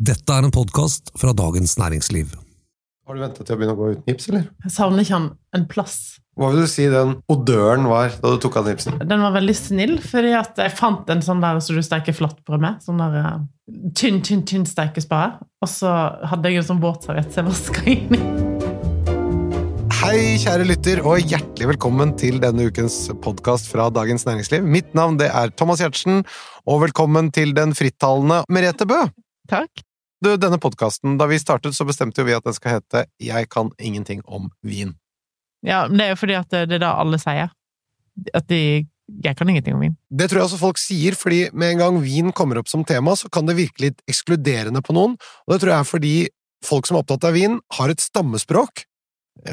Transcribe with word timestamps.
Dette 0.00 0.32
er 0.32 0.46
en 0.46 0.52
podkast 0.54 1.10
fra 1.20 1.34
Dagens 1.36 1.74
Næringsliv. 1.76 2.30
Har 3.04 3.18
du 3.18 3.20
ventet 3.20 3.44
til 3.44 3.52
å 3.52 3.58
begynne 3.60 3.74
å 3.74 3.76
gå 3.76 3.88
uten 3.90 4.06
gips, 4.08 4.30
eller? 4.30 4.46
Jeg 4.64 4.72
savner 4.72 5.04
ikke 5.04 5.12
han 5.12 5.26
en 5.58 5.66
plass. 5.68 5.96
Hva 6.40 6.48
vil 6.54 6.62
du 6.64 6.70
si 6.72 6.86
den 6.88 7.10
odøren 7.28 7.84
var 7.90 8.14
da 8.22 8.30
du 8.32 8.38
tok 8.40 8.54
av 8.56 8.70
gipsen? 8.70 8.96
Den 9.04 9.20
var 9.20 9.34
veldig 9.34 9.56
snill, 9.58 9.92
fordi 10.00 10.30
at 10.38 10.56
jeg 10.56 10.72
fant 10.78 11.10
en 11.12 11.20
sånn 11.26 11.42
der 11.44 11.60
så 11.60 11.76
du 11.76 11.82
steker 11.84 12.16
flatbrød 12.16 12.64
med. 12.64 12.78
Sånn 12.86 13.02
der 13.02 13.18
eh, 13.20 13.34
tynn, 14.00 14.22
tynn, 14.24 14.46
tynn 14.48 14.64
stekespade. 14.70 15.44
Og 15.60 15.68
så 15.68 15.92
hadde 16.32 16.48
jeg 16.48 16.62
en 16.62 16.68
sånn 16.70 16.80
våtserviett 16.80 17.36
som 17.36 17.42
jeg 17.42 17.50
vaska 17.50 17.84
inn 17.92 18.16
i. 18.16 18.22
Hei, 20.00 20.16
kjære 20.40 20.70
lytter, 20.70 21.04
og 21.04 21.20
hjertelig 21.20 21.74
velkommen 21.74 22.16
til 22.16 22.40
denne 22.40 22.70
ukens 22.72 23.02
podkast 23.20 23.68
fra 23.68 23.90
Dagens 23.92 24.24
Næringsliv. 24.24 24.64
Mitt 24.64 24.96
navn 24.96 25.20
det 25.20 25.28
er 25.28 25.52
Thomas 25.52 25.84
Giertsen, 25.84 26.24
og 26.64 26.86
velkommen 26.86 27.28
til 27.36 27.52
den 27.52 27.76
frittalende 27.76 28.46
Merete 28.48 28.88
Bø. 28.88 29.04
Takk. 29.52 29.84
Du, 30.20 30.34
denne 30.36 30.58
podkasten, 30.60 31.16
da 31.16 31.24
vi 31.30 31.38
startet, 31.40 31.72
så 31.72 31.86
bestemte 31.88 32.20
jo 32.20 32.26
vi 32.28 32.36
at 32.36 32.44
den 32.44 32.52
skal 32.52 32.76
hete 32.76 33.06
Jeg 33.24 33.48
kan 33.48 33.70
ingenting 33.80 34.20
om 34.28 34.50
vin. 34.60 34.92
Ja, 35.64 35.86
men 35.88 35.96
det 35.96 36.06
er 36.06 36.12
jo 36.12 36.20
fordi 36.20 36.36
at 36.36 36.50
det 36.52 36.76
er 36.76 36.82
det 36.82 36.90
alle 36.90 37.20
sier. 37.20 37.52
At 38.36 38.48
de 38.52 38.86
Jeg 39.24 39.36
kan 39.36 39.48
ingenting 39.48 39.74
om 39.74 39.80
vin. 39.82 39.96
Det 40.12 40.28
tror 40.28 40.38
jeg 40.38 40.48
også 40.50 40.60
folk 40.60 40.78
sier, 40.78 41.16
fordi 41.18 41.48
med 41.56 41.72
en 41.72 41.80
gang 41.80 41.96
vin 42.04 42.30
kommer 42.36 42.60
opp 42.60 42.68
som 42.70 42.84
tema, 42.86 43.16
så 43.16 43.26
kan 43.32 43.48
det 43.48 43.56
virke 43.58 43.88
litt 43.88 44.04
ekskluderende 44.06 44.84
på 44.86 44.94
noen, 44.94 45.16
og 45.18 45.50
det 45.50 45.58
tror 45.64 45.72
jeg 45.72 45.80
er 45.80 45.88
fordi 45.88 46.12
folk 46.62 46.86
som 46.86 46.94
er 46.94 47.02
opptatt 47.02 47.26
av 47.26 47.34
vin, 47.34 47.56
har 47.74 47.90
et 47.90 48.04
stammespråk 48.04 48.84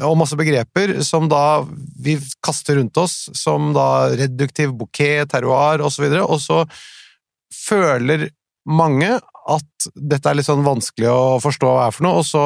og 0.04 0.18
masse 0.20 0.36
begreper 0.38 0.98
som 1.06 1.26
da 1.32 1.64
vi 1.98 2.18
kaster 2.44 2.78
rundt 2.78 3.00
oss, 3.00 3.16
som 3.34 3.72
da 3.74 4.12
reduktiv 4.12 4.76
bouquet, 4.76 5.26
terroir 5.32 5.80
osv., 5.80 5.88
og, 5.88 5.92
så 5.96 6.04
videre, 6.04 6.22
og 6.28 6.38
så 6.44 6.62
føler 7.66 8.28
mange 8.68 9.16
at 9.48 9.88
dette 9.94 10.28
er 10.28 10.38
litt 10.38 10.48
sånn 10.48 10.66
vanskelig 10.66 11.08
å 11.10 11.38
forstå 11.42 11.72
hva 11.72 11.88
er 11.88 11.96
for 11.96 12.06
noe, 12.06 12.20
og 12.20 12.26
så 12.28 12.44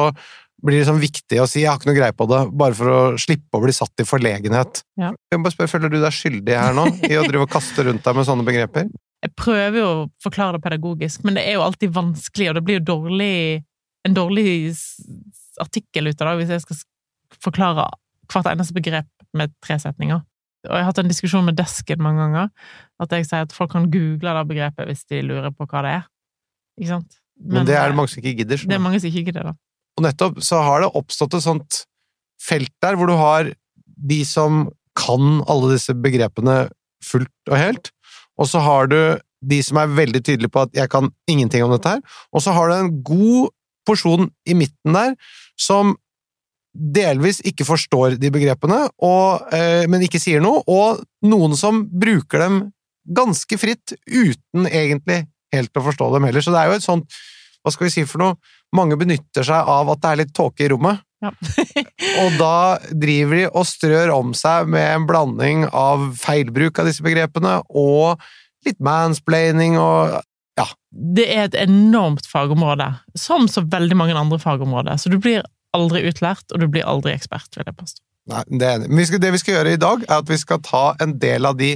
blir 0.63 0.79
det 0.79 0.87
sånn 0.87 1.01
viktig 1.01 1.41
å 1.43 1.47
si 1.49 1.61
'jeg 1.61 1.69
har 1.69 1.79
ikke 1.79 1.91
noe 1.91 1.99
greie 1.99 2.15
på 2.15 2.27
det', 2.29 2.51
bare 2.55 2.73
for 2.73 2.87
å 2.87 2.99
slippe 3.19 3.59
å 3.59 3.63
bli 3.63 3.73
satt 3.75 3.99
i 3.99 4.07
forlegenhet. 4.07 4.83
Ja. 4.95 5.11
Jeg 5.31 5.39
må 5.39 5.43
bare 5.43 5.55
spørre, 5.55 5.73
Føler 5.73 5.89
du 5.89 5.99
deg 5.99 6.13
skyldig 6.15 6.55
her 6.55 6.73
nå, 6.73 6.85
i 7.03 7.19
å 7.19 7.27
drive 7.27 7.43
og 7.43 7.51
kaste 7.51 7.83
rundt 7.83 8.03
deg 8.03 8.15
med 8.15 8.25
sånne 8.25 8.47
begreper? 8.47 8.87
Jeg 9.23 9.35
prøver 9.35 9.77
jo 9.79 9.87
å 9.87 10.09
forklare 10.23 10.57
det 10.57 10.63
pedagogisk, 10.63 11.23
men 11.23 11.35
det 11.35 11.47
er 11.47 11.53
jo 11.57 11.63
alltid 11.63 11.91
vanskelig, 11.91 12.49
og 12.49 12.55
det 12.55 12.63
blir 12.63 12.79
jo 12.79 12.87
dårlig, 12.91 13.63
en 14.05 14.13
dårlig 14.13 14.75
artikkel 15.59 16.07
ut 16.07 16.21
av 16.21 16.31
det 16.31 16.37
hvis 16.43 16.55
jeg 16.55 16.61
skal 16.61 16.81
forklare 17.43 17.89
hvert 18.31 18.49
eneste 18.51 18.75
begrep 18.75 19.09
med 19.33 19.51
tre 19.63 19.77
setninger. 19.79 20.23
Og 20.69 20.75
jeg 20.77 20.79
har 20.79 20.91
hatt 20.91 20.99
en 21.01 21.11
diskusjon 21.11 21.43
med 21.43 21.57
desken 21.59 21.99
mange 22.03 22.23
ganger, 22.23 22.49
at 23.03 23.11
jeg 23.11 23.27
sier 23.27 23.43
at 23.43 23.55
folk 23.55 23.73
kan 23.73 23.89
google 23.91 24.35
det 24.37 24.47
begrepet 24.47 24.87
hvis 24.87 25.03
de 25.11 25.23
lurer 25.27 25.51
på 25.51 25.67
hva 25.67 25.83
det 25.83 25.95
er. 25.99 26.05
Ikke 26.79 26.91
sant? 26.95 27.19
Men, 27.43 27.65
det 27.67 27.75
er 27.75 27.91
det 27.91 27.97
mange 27.97 28.11
som 28.13 28.21
ikke 28.21 28.37
gidder. 28.43 28.61
det 28.61 28.77
er 28.77 28.81
mange 28.83 29.01
som 29.01 29.09
ikke 29.09 29.31
gidder 29.31 29.49
da. 29.49 29.55
Og 29.97 30.05
nettopp 30.05 30.39
så 30.45 30.61
har 30.65 30.83
det 30.83 30.93
oppstått 30.97 31.37
et 31.37 31.45
sånt 31.45 31.83
felt 32.41 32.71
der, 32.83 32.97
hvor 32.97 33.09
du 33.09 33.15
har 33.17 33.51
de 33.85 34.21
som 34.27 34.67
kan 34.97 35.41
alle 35.49 35.73
disse 35.73 35.93
begrepene 35.97 36.67
fullt 37.03 37.51
og 37.51 37.57
helt, 37.57 37.91
og 38.39 38.49
så 38.49 38.61
har 38.63 38.89
du 38.91 38.99
de 39.43 39.59
som 39.65 39.79
er 39.81 39.91
veldig 39.91 40.21
tydelige 40.23 40.53
på 40.53 40.63
at 40.63 40.71
'jeg 40.73 40.89
kan 40.89 41.09
ingenting 41.27 41.63
om 41.63 41.71
dette 41.71 41.89
her', 41.89 42.01
og 42.31 42.41
så 42.41 42.53
har 42.53 42.69
du 42.69 42.73
en 42.73 43.03
god 43.03 43.49
porsjon 43.85 44.31
i 44.47 44.53
midten 44.53 44.93
der 44.93 45.15
som 45.59 45.97
delvis 46.73 47.41
ikke 47.45 47.65
forstår 47.65 48.17
de 48.17 48.31
begrepene, 48.31 48.89
og, 49.01 49.53
eh, 49.53 49.85
men 49.87 50.01
ikke 50.01 50.19
sier 50.21 50.41
noe, 50.41 50.63
og 50.67 51.03
noen 51.21 51.55
som 51.55 51.85
bruker 51.85 52.39
dem 52.39 52.73
ganske 53.05 53.57
fritt, 53.59 53.93
uten 54.07 54.65
egentlig 54.65 55.27
helt 55.53 55.79
å 55.79 55.85
forstå 55.85 56.09
dem 56.15 56.27
heller. 56.27 56.43
Så 56.43 56.53
det 56.53 56.61
er 56.61 56.71
jo 56.71 56.77
et 56.79 56.85
sånt, 56.85 57.17
hva 57.63 57.73
skal 57.73 57.87
vi 57.87 57.93
si 57.95 58.03
for 58.09 58.23
noe, 58.23 58.37
mange 58.75 58.97
benytter 58.99 59.45
seg 59.45 59.69
av 59.69 59.91
at 59.93 60.01
det 60.03 60.11
er 60.11 60.21
litt 60.23 60.35
tåke 60.35 60.65
i 60.65 60.71
rommet, 60.73 61.03
Ja. 61.23 61.29
og 62.19 62.33
da 62.35 62.55
driver 62.99 63.37
de 63.39 63.43
og 63.47 63.63
strør 63.69 64.09
om 64.11 64.33
seg 64.35 64.67
med 64.67 64.89
en 64.89 65.05
blanding 65.07 65.61
av 65.69 66.09
feilbruk 66.19 66.81
av 66.81 66.89
disse 66.89 67.05
begrepene, 67.05 67.61
og 67.69 68.19
litt 68.67 68.81
mansplaining 68.83 69.77
og 69.79 70.17
ja. 70.59 70.65
det 70.91 71.25
er 71.31 71.45
et 71.47 71.57
enormt 71.63 72.27
fagområde, 72.29 72.89
som 73.17 73.47
så 73.47 73.63
veldig 73.63 73.97
mange 73.97 74.17
andre 74.19 74.39
fagområder. 74.41 74.99
Så 74.99 75.13
du 75.13 75.17
blir 75.21 75.45
aldri 75.73 76.03
utlært, 76.09 76.45
og 76.51 76.61
du 76.61 76.67
blir 76.69 76.85
aldri 76.87 77.15
ekspert, 77.15 77.49
vil 77.57 77.65
jeg 77.65 77.77
påstå. 77.79 78.03
Nei, 78.31 78.43
det. 78.61 78.73
Vi 78.87 79.05
skal, 79.09 79.19
det 79.19 79.33
vi 79.35 79.41
skal 79.41 79.57
gjøre 79.57 79.73
i 79.75 79.81
dag, 79.81 80.03
er 80.07 80.21
at 80.21 80.29
vi 80.29 80.39
skal 80.39 80.61
ta 80.63 80.83
en 81.03 81.17
del 81.19 81.49
av 81.49 81.57
de 81.59 81.73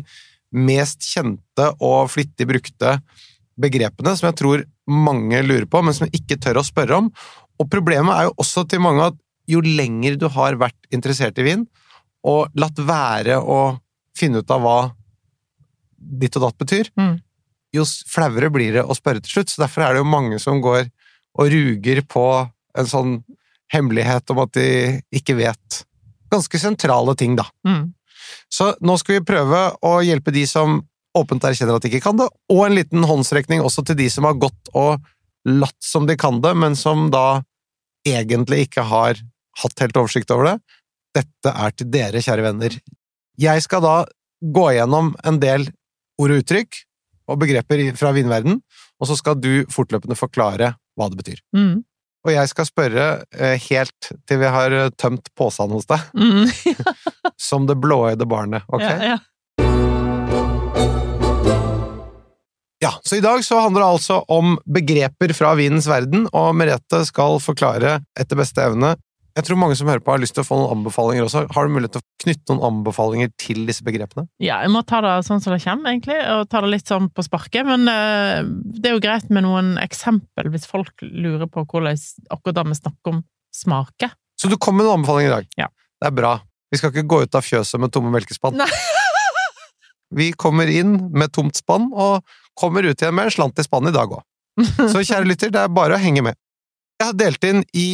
mest 0.56 1.03
kjente 1.03 1.72
og 1.84 2.12
flittig 2.13 2.47
brukte 2.47 2.97
begrepene 3.59 4.13
som 4.18 4.29
jeg 4.29 4.38
tror 4.40 4.63
mange 4.88 5.41
lurer 5.45 5.66
på, 5.69 5.81
men 5.84 5.95
som 5.95 6.09
ikke 6.13 6.38
tør 6.41 6.62
å 6.62 6.66
spørre 6.66 7.00
om. 7.01 7.09
Og 7.57 7.69
problemet 7.73 8.13
er 8.13 8.28
jo 8.28 8.35
også 8.44 8.68
til 8.69 8.84
mange 8.84 9.09
at 9.12 9.18
jo 9.50 9.62
lenger 9.63 10.18
du 10.19 10.28
har 10.34 10.57
vært 10.59 10.78
interessert 10.94 11.38
i 11.40 11.45
vin, 11.47 11.66
og 12.28 12.51
latt 12.59 12.79
være 12.84 13.40
å 13.40 13.78
finne 14.17 14.41
ut 14.44 14.51
av 14.51 14.63
hva 14.63 14.78
ditt 15.97 16.35
og 16.38 16.47
datt 16.47 16.57
betyr, 16.59 16.90
Mm. 16.97 17.19
jo 17.73 17.84
flauere 17.85 18.50
blir 18.51 18.73
det 18.73 18.84
å 18.84 18.96
spørre 18.96 19.22
til 19.22 19.38
slutt. 19.38 19.50
Så 19.50 19.62
derfor 19.63 19.84
er 19.84 19.94
det 19.94 20.03
jo 20.03 20.09
mange 20.12 20.40
som 20.40 20.62
går 20.62 20.90
og 21.38 21.51
ruger 21.51 22.01
på 22.07 22.50
en 22.78 22.85
sånn 22.85 23.23
hemmelighet 23.73 24.29
om 24.31 24.40
at 24.40 24.51
de 24.53 25.01
ikke 25.12 25.35
vet 25.35 25.84
ganske 26.31 26.59
sentrale 26.59 27.16
ting, 27.16 27.35
da. 27.35 27.46
Mm. 27.66 27.94
Så 28.50 28.75
nå 28.81 28.97
skal 29.00 29.19
vi 29.19 29.25
prøve 29.28 29.75
å 29.84 29.97
hjelpe 30.03 30.31
de 30.34 30.46
som 30.47 30.81
åpent 31.17 31.45
erkjenner 31.47 31.78
at 31.78 31.85
de 31.85 31.91
ikke 31.91 32.03
kan 32.05 32.17
det, 32.19 32.28
og 32.53 32.63
en 32.66 32.75
liten 32.78 33.05
håndsrekning 33.07 33.63
også 33.66 33.83
til 33.88 33.97
de 34.00 34.09
som 34.13 34.28
har 34.28 34.38
gått 34.39 34.72
og 34.78 35.01
latt 35.47 35.78
som 35.83 36.07
de 36.09 36.17
kan 36.19 36.41
det, 36.44 36.53
men 36.59 36.75
som 36.75 37.07
da 37.13 37.41
egentlig 38.07 38.66
ikke 38.67 38.85
har 38.88 39.19
hatt 39.61 39.83
helt 39.83 39.97
oversikt 40.00 40.31
over 40.33 40.51
det. 40.51 40.55
Dette 41.17 41.53
er 41.53 41.73
til 41.75 41.89
dere, 41.91 42.22
kjære 42.23 42.45
venner. 42.45 42.78
Jeg 43.41 43.63
skal 43.66 43.83
da 43.83 43.95
gå 44.53 44.67
gjennom 44.75 45.13
en 45.25 45.39
del 45.41 45.69
ord 46.22 46.33
og 46.33 46.44
uttrykk 46.44 46.81
og 47.28 47.39
begreper 47.41 47.84
fra 47.99 48.13
vinverden, 48.16 48.61
og 48.97 49.09
så 49.09 49.17
skal 49.19 49.38
du 49.39 49.66
fortløpende 49.73 50.17
forklare 50.17 50.75
hva 50.97 51.09
det 51.11 51.19
betyr. 51.19 51.41
Mm. 51.55 51.81
Og 52.28 52.34
jeg 52.34 52.49
skal 52.51 52.67
spørre 52.67 53.07
eh, 53.38 53.55
helt 53.69 54.09
til 54.28 54.39
vi 54.41 54.51
har 54.51 54.73
eh, 54.75 54.89
tømt 54.99 55.29
posen 55.38 55.73
hos 55.75 55.88
deg, 55.89 56.03
Mm. 56.17 56.47
som 57.49 57.67
det 57.69 57.78
blåøyde 57.79 58.28
barnet, 58.28 58.66
ok? 58.67 58.84
Ja, 58.84 59.13
ja. 59.13 59.17
Ja, 62.84 62.92
så 63.02 63.18
i 63.18 63.24
dag 63.24 63.42
så 63.46 63.58
handler 63.64 63.82
det 63.82 63.90
altså 63.96 64.20
om 64.30 64.58
begreper 64.70 65.34
fra 65.34 65.56
vinens 65.58 65.88
verden, 65.90 66.28
og 66.30 66.54
Merete 66.58 67.02
skal 67.08 67.40
forklare 67.42 68.00
etter 68.20 68.38
beste 68.38 68.62
evne. 68.62 68.94
Jeg 69.38 69.46
tror 69.46 69.60
mange 69.62 69.76
som 69.78 69.90
hører 69.90 70.02
på 70.02 70.14
har 70.14 70.22
lyst 70.22 70.34
til 70.34 70.42
å 70.42 70.48
få 70.48 70.58
noen 70.58 70.80
anbefalinger 70.80 71.26
også. 71.26 71.44
Har 71.54 71.68
du 71.68 71.74
mulighet 71.74 71.94
til 71.94 72.02
å 72.02 72.24
knytte 72.24 72.54
noen 72.54 72.64
anbefalinger 72.72 73.30
til 73.38 73.64
disse 73.70 73.86
begrepene? 73.86 74.26
Ja, 74.42 74.60
jeg 74.66 74.72
må 74.74 74.82
ta 74.86 75.02
det 75.06 75.12
sånn 75.28 75.42
som 75.44 75.54
det 75.54 75.62
kommer, 75.62 75.94
egentlig, 75.94 76.18
og 76.34 76.50
ta 76.50 76.62
det 76.66 76.72
litt 76.74 76.90
sånn 76.90 77.10
på 77.14 77.26
sparket. 77.26 77.66
Men 77.70 77.86
uh, 77.86 78.42
det 78.46 78.90
er 78.90 78.96
jo 78.98 79.04
greit 79.04 79.30
med 79.34 79.46
noen 79.46 79.76
eksempel 79.82 80.50
hvis 80.54 80.66
folk 80.70 81.06
lurer 81.06 81.46
på 81.54 81.68
hvordan 81.70 82.02
akkurat 82.34 82.58
det 82.58 82.66
vi 82.72 82.80
snakker 82.82 83.14
om, 83.14 83.22
smaker. 83.54 84.18
Så 84.42 84.50
du 84.50 84.58
kom 84.62 84.78
med 84.78 84.86
noen 84.86 85.04
anbefalinger 85.04 85.30
i 85.30 85.36
dag? 85.36 85.54
Ja. 85.66 85.70
Det 86.02 86.09
er 86.09 86.18
bra. 86.18 86.34
Vi 86.74 86.82
skal 86.82 86.94
ikke 86.94 87.09
gå 87.09 87.24
ut 87.26 87.38
av 87.38 87.46
fjøset 87.46 87.82
med 87.82 87.94
tomme 87.94 88.14
melkespann. 88.14 88.58
Nei. 88.58 88.70
Vi 90.18 90.32
kommer 90.40 90.70
inn 90.72 90.98
med 91.14 91.34
tomt 91.36 91.58
spann, 91.59 91.90
og 91.94 92.26
kommer 92.59 92.85
ut 92.88 93.01
igjen 93.01 93.16
med 93.16 93.29
en 93.29 93.35
slant 93.35 93.59
i 93.59 93.66
spannet 93.66 93.94
i 93.94 93.97
dag 93.97 94.13
òg. 94.18 94.23
Så 94.94 95.03
kjære 95.06 95.28
lytter, 95.29 95.51
det 95.53 95.62
er 95.62 95.73
bare 95.73 95.97
å 95.97 96.01
henge 96.01 96.23
med. 96.25 96.38
Jeg 96.97 97.12
har 97.12 97.18
delt 97.19 97.45
inn 97.45 97.62
i 97.78 97.90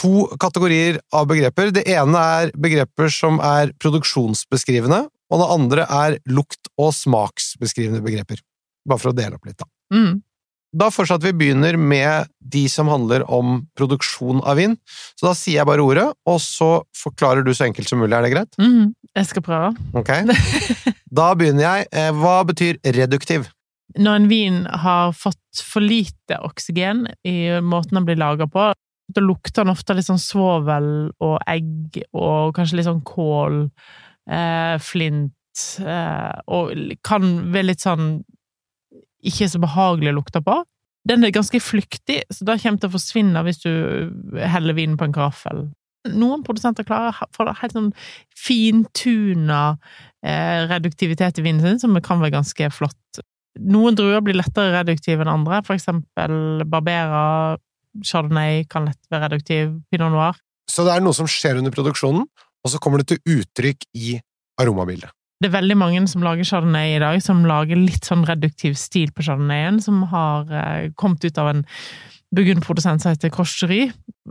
to 0.00 0.24
kategorier 0.40 0.98
av 1.14 1.28
begreper. 1.30 1.70
Det 1.76 1.84
ene 1.92 2.22
er 2.40 2.54
begreper 2.58 3.12
som 3.12 3.38
er 3.44 3.74
produksjonsbeskrivende, 3.82 5.04
og 5.30 5.42
det 5.42 5.50
andre 5.54 5.84
er 5.86 6.16
lukt- 6.32 6.70
og 6.80 6.90
smaksbeskrivende 6.96 8.02
begreper. 8.02 8.40
Bare 8.88 9.02
for 9.02 9.12
å 9.12 9.16
dele 9.16 9.36
opp 9.36 9.46
litt, 9.46 9.60
da. 9.60 9.68
Mm. 9.94 10.22
Da 10.70 10.86
fortsatt 10.94 11.24
vi 11.24 11.32
begynner 11.34 11.74
med 11.76 12.30
de 12.38 12.62
som 12.70 12.88
handler 12.90 13.24
om 13.30 13.64
produksjon 13.78 14.38
av 14.46 14.60
vin. 14.60 14.76
Så 15.18 15.26
da 15.26 15.32
sier 15.34 15.58
jeg 15.58 15.66
bare 15.66 15.82
ordet, 15.82 16.06
og 16.30 16.38
så 16.42 16.70
forklarer 16.96 17.42
du 17.46 17.50
så 17.54 17.66
enkelt 17.66 17.90
som 17.90 17.98
mulig. 17.98 18.14
Er 18.14 18.22
det 18.26 18.32
greit? 18.34 18.58
Mm. 18.62 18.92
Jeg 19.18 19.26
skal 19.26 19.44
prøve. 19.46 19.72
Ok. 19.98 20.12
Da 21.10 21.32
begynner 21.34 21.64
jeg. 21.66 21.88
Eh, 21.90 22.12
Hva 22.14 22.36
betyr 22.46 22.78
reduktiv? 22.86 23.48
Når 23.98 24.20
en 24.20 24.28
vin 24.30 24.60
har 24.84 25.14
fått 25.16 25.62
for 25.66 25.82
lite 25.82 26.38
oksygen 26.46 27.06
i 27.26 27.60
måten 27.64 27.98
den 27.98 28.06
blir 28.06 28.20
laga 28.20 28.46
på, 28.50 28.70
da 29.10 29.22
lukter 29.24 29.64
den 29.64 29.72
ofte 29.72 29.96
litt 29.96 30.06
sånn 30.06 30.22
svovel 30.22 31.10
og 31.18 31.36
egg 31.50 31.98
og 32.14 32.54
kanskje 32.54 32.78
litt 32.78 32.86
sånn 32.86 33.02
kål, 33.06 33.64
eh, 34.30 34.76
flint, 34.78 35.64
eh, 35.82 36.34
og 36.46 36.74
kan 37.06 37.32
være 37.50 37.72
litt 37.72 37.82
sånn 37.82 38.20
ikke 39.26 39.50
så 39.50 39.60
behagelig 39.60 40.12
å 40.12 40.18
lukte 40.20 40.42
på. 40.44 40.62
Den 41.08 41.24
er 41.24 41.32
ganske 41.32 41.60
flyktig, 41.60 42.22
så 42.32 42.44
da 42.44 42.56
kommer 42.60 42.80
til 42.80 42.90
å 42.90 42.96
forsvinne 42.96 43.42
hvis 43.44 43.62
du 43.64 43.70
heller 44.36 44.76
vinen 44.76 44.98
på 45.00 45.08
en 45.08 45.16
karaffel. 45.16 45.68
Noen 46.08 46.44
produsenter 46.44 46.86
klarer 46.88 47.12
å 47.12 47.28
få 47.36 47.44
helt 47.60 47.76
sånn 47.76 47.90
fintuna 48.36 49.78
eh, 50.24 50.64
reduktivitet 50.70 51.40
i 51.40 51.44
vinen 51.44 51.64
sin, 51.64 51.80
som 51.82 51.96
kan 52.04 52.22
være 52.22 52.38
ganske 52.38 52.70
flott. 52.72 53.20
Noen 53.58 53.96
druer 53.98 54.22
blir 54.22 54.38
lettere 54.38 54.70
reduktive 54.76 55.24
enn 55.24 55.32
andre, 55.32 55.60
for 55.66 55.74
eksempel 55.74 56.62
Barbera 56.70 57.58
Chardonnay 58.06 58.64
kan 58.70 58.86
lett 58.86 59.00
være 59.10 59.28
reduktiv. 59.28 59.72
Pinot 59.90 60.14
noir. 60.14 60.38
Så 60.70 60.84
det 60.86 60.94
er 60.94 61.02
noe 61.02 61.16
som 61.16 61.28
skjer 61.28 61.58
under 61.58 61.74
produksjonen, 61.74 62.28
og 62.62 62.70
så 62.70 62.78
kommer 62.82 63.02
det 63.02 63.10
til 63.10 63.40
uttrykk 63.40 63.88
i 63.98 64.20
aromabildet. 64.60 65.10
Det 65.40 65.48
er 65.48 65.56
veldig 65.56 65.76
mange 65.80 66.02
som 66.12 66.22
lager 66.22 66.44
chardonnay 66.44 66.98
i 66.98 67.00
dag, 67.00 67.16
som 67.24 67.46
lager 67.48 67.78
litt 67.80 68.04
sånn 68.04 68.26
reduktiv 68.28 68.74
stil 68.76 69.08
på 69.16 69.24
chardonnayen, 69.24 69.80
som 69.80 70.02
har 70.12 70.50
eh, 70.52 70.90
kommet 71.00 71.24
ut 71.24 71.40
av 71.40 71.48
en 71.54 71.62
burgundprodusent 72.36 73.02
som 73.02 73.14
heter 73.14 73.32
Crochery. 73.34 73.86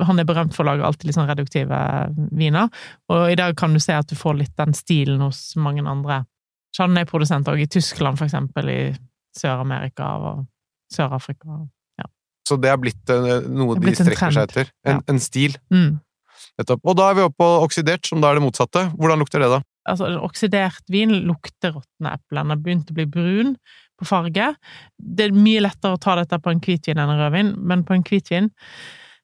Han 0.05 0.21
er 0.21 0.27
berømt 0.29 0.53
for 0.55 0.63
å 0.63 0.69
lage 0.69 0.85
alltid 0.85 1.09
litt 1.09 1.17
sånn 1.17 1.27
reduktive 1.27 1.79
viner, 2.29 2.69
og 3.09 3.33
i 3.33 3.39
dag 3.39 3.57
kan 3.59 3.73
du 3.73 3.81
se 3.83 3.97
at 3.97 4.07
du 4.07 4.15
får 4.15 4.37
litt 4.37 4.55
den 4.61 4.77
stilen 4.77 5.25
hos 5.25 5.41
mange 5.59 5.83
andre 5.83 6.21
chardonnay-produsenter, 6.77 7.57
òg 7.57 7.65
i 7.65 7.71
Tyskland, 7.73 8.21
for 8.21 8.29
eksempel, 8.29 8.69
i 8.69 8.81
Sør-Amerika 9.37 10.13
og 10.19 10.45
Sør-Afrika. 10.93 11.63
Så 12.49 12.57
det 12.57 12.71
er 12.71 12.79
blitt 12.81 13.11
eh, 13.13 13.43
noe 13.45 13.75
er 13.75 13.81
blitt 13.83 13.99
de 13.99 14.07
strekker 14.07 14.33
seg 14.33 14.47
etter. 14.47 14.69
En, 14.89 15.03
en 15.11 15.19
stil. 15.21 15.57
Mm. 15.69 15.99
Og 16.79 16.93
da 16.97 17.11
er 17.11 17.17
vi 17.19 17.23
oppe 17.27 17.37
på 17.39 17.49
oksidert, 17.61 18.07
som 18.09 18.23
da 18.23 18.31
er 18.31 18.39
det 18.39 18.43
motsatte. 18.47 18.87
Hvordan 18.97 19.21
lukter 19.21 19.43
det, 19.43 19.51
da? 19.53 19.59
altså 19.89 20.09
oksidert 20.23 20.85
vin 20.91 21.13
lukter 21.27 21.73
råtne 21.75 22.15
epler. 22.17 22.43
Den 22.43 22.53
har 22.53 22.63
begynt 22.63 22.91
å 22.91 22.97
bli 22.97 23.05
brun 23.09 23.53
på 23.99 24.07
farge. 24.07 24.53
Det 24.97 25.27
er 25.27 25.35
mye 25.35 25.63
lettere 25.65 25.97
å 25.97 26.01
ta 26.01 26.15
dette 26.19 26.39
på 26.41 26.53
en 26.53 26.63
hvitvin 26.63 26.99
enn 26.99 27.13
en 27.13 27.21
rødvin, 27.23 27.53
men 27.57 27.85
på 27.87 27.97
en 27.97 28.05
hvitvin 28.07 28.49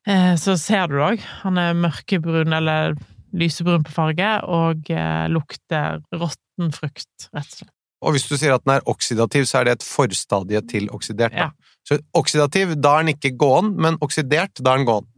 eh, 0.07 0.34
så 0.42 0.57
ser 0.60 0.90
du 0.90 0.98
det 0.98 1.06
òg. 1.10 1.28
Han 1.44 1.62
er 1.62 1.78
mørkebrun 1.80 2.56
eller 2.56 2.98
lysebrun 3.36 3.86
på 3.88 3.96
farge 3.96 4.31
og 4.52 4.92
eh, 4.92 5.25
lukter 5.31 6.02
råtten 6.16 6.75
frukt, 6.75 7.30
rett 7.31 7.48
og 7.48 7.57
slett. 7.62 7.74
Og 8.06 8.16
hvis 8.16 8.28
du 8.30 8.36
sier 8.38 8.54
at 8.56 8.66
den 8.66 8.75
er 8.75 8.86
oksidativ, 8.92 9.48
så 9.50 9.60
er 9.60 9.68
det 9.68 9.80
et 9.80 9.88
forstadie 9.88 10.62
til 10.69 10.92
oksidert. 10.94 11.34
Ja. 11.34 11.50
Så 11.86 11.98
oksidativ, 12.18 12.75
da 12.81 12.96
er 12.96 13.06
den 13.06 13.16
ikke 13.16 13.34
gåen, 13.40 13.74
men 13.81 13.98
oksidert, 14.06 14.62
da 14.62 14.74
er 14.74 14.81
den 14.81 14.88
gåen. 14.90 15.10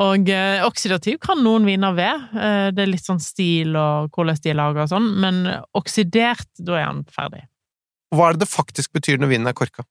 Og 0.00 0.30
eh, 0.32 0.62
oksidativ 0.64 1.18
kan 1.20 1.42
noen 1.44 1.66
viner 1.68 1.92
ved. 1.96 2.26
Eh, 2.32 2.70
det 2.72 2.84
er 2.84 2.90
litt 2.92 3.04
sånn 3.04 3.20
stil 3.20 3.76
og 3.76 4.08
hvordan 4.16 4.40
de 4.44 4.52
er 4.52 4.58
laga 4.58 4.86
og 4.86 4.92
sånn, 4.92 5.12
men 5.20 5.44
oksidert, 5.76 6.48
da 6.56 6.80
er 6.80 6.90
den 6.90 7.04
ferdig. 7.12 7.44
Hva 8.14 8.30
er 8.30 8.36
det 8.36 8.46
det 8.46 8.52
faktisk 8.52 8.94
betyr 8.96 9.20
når 9.20 9.32
vinen 9.34 9.50
er 9.50 9.56
korka? 9.56 9.84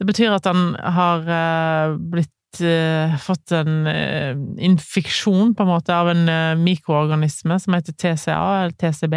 Det 0.00 0.06
betyr 0.08 0.34
at 0.34 0.46
den 0.46 0.72
har 0.74 1.28
eh, 1.30 1.94
blitt 2.14 2.33
eh, 2.62 3.14
fått 3.22 3.52
en 3.56 3.86
uh, 3.88 4.34
infeksjon, 4.62 5.54
på 5.56 5.64
en 5.64 5.70
måte, 5.70 5.94
av 5.94 6.10
en 6.12 6.28
uh, 6.28 6.60
mikroorganisme 6.60 7.58
som 7.60 7.76
heter 7.76 7.96
TCA, 7.96 8.38
eller 8.62 8.76
TCB, 8.78 9.16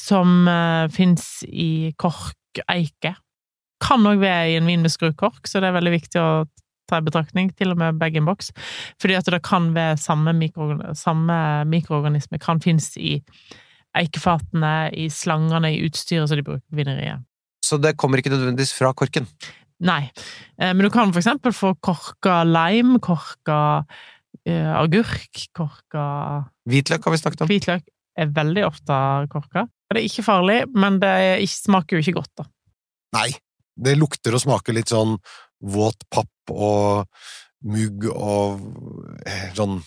som 0.00 0.48
uh, 0.48 0.86
fins 0.92 1.44
i 1.46 1.92
korkeike. 2.00 3.14
Kan 3.84 4.08
òg 4.08 4.22
være 4.22 4.54
i 4.54 4.56
en 4.60 4.70
vin 4.70 4.82
med 4.82 4.94
skrukork, 4.94 5.44
så 5.46 5.60
det 5.60 5.70
er 5.70 5.76
veldig 5.78 5.94
viktig 5.98 6.22
å 6.22 6.30
ta 6.90 7.00
i 7.00 7.06
betraktning, 7.06 7.50
til 7.58 7.74
og 7.74 7.80
med 7.82 7.98
bag-in-box, 8.00 8.52
fordi 9.02 9.18
at 9.18 9.28
det 9.30 9.42
kan 9.46 9.72
være 9.74 9.98
samme, 10.00 10.34
mikro, 10.38 10.72
samme 10.94 11.38
mikroorganisme 11.68 12.38
kan 12.42 12.62
finnes 12.62 12.92
i 12.96 13.18
eikefatene, 13.96 14.92
i 14.94 15.08
slangene, 15.12 15.72
i 15.72 15.86
utstyret 15.86 16.30
som 16.30 16.38
de 16.38 16.46
bruker 16.46 16.64
på 16.68 16.80
vineriet. 16.82 17.24
Så 17.66 17.78
det 17.82 17.96
kommer 17.98 18.20
ikke 18.20 18.30
nødvendigvis 18.30 18.74
fra 18.76 18.92
korken. 18.94 19.26
Nei, 19.84 20.06
Eh, 20.56 20.72
men 20.72 20.86
du 20.86 20.90
kan 20.92 21.12
for 21.12 21.20
eksempel 21.20 21.52
få 21.54 21.74
korka 21.84 22.40
lime, 22.48 23.00
korka 23.04 23.58
uh, 23.84 24.72
agurk, 24.80 25.42
korka 25.56 26.04
Hvitløk 26.68 27.04
har 27.04 27.12
vi 27.12 27.20
snakket 27.20 27.42
om. 27.44 27.50
hvitløk. 27.50 27.88
Er 28.16 28.30
veldig 28.32 28.62
ofte 28.64 28.94
korka. 29.32 29.66
Det 29.92 30.00
er 30.00 30.06
ikke 30.08 30.24
farlig, 30.24 30.62
men 30.74 31.00
det 31.02 31.12
ikke, 31.44 31.58
smaker 31.58 31.96
jo 31.96 32.04
ikke 32.04 32.16
godt, 32.20 32.32
da. 32.40 32.46
Nei. 33.18 33.30
Det 33.76 33.92
lukter 33.98 34.32
og 34.32 34.40
smaker 34.40 34.72
litt 34.72 34.88
sånn 34.88 35.18
våt 35.60 36.06
papp 36.08 36.52
og 36.54 37.04
mugg 37.68 38.06
og 38.08 38.62
eh, 39.28 39.50
sånn 39.58 39.82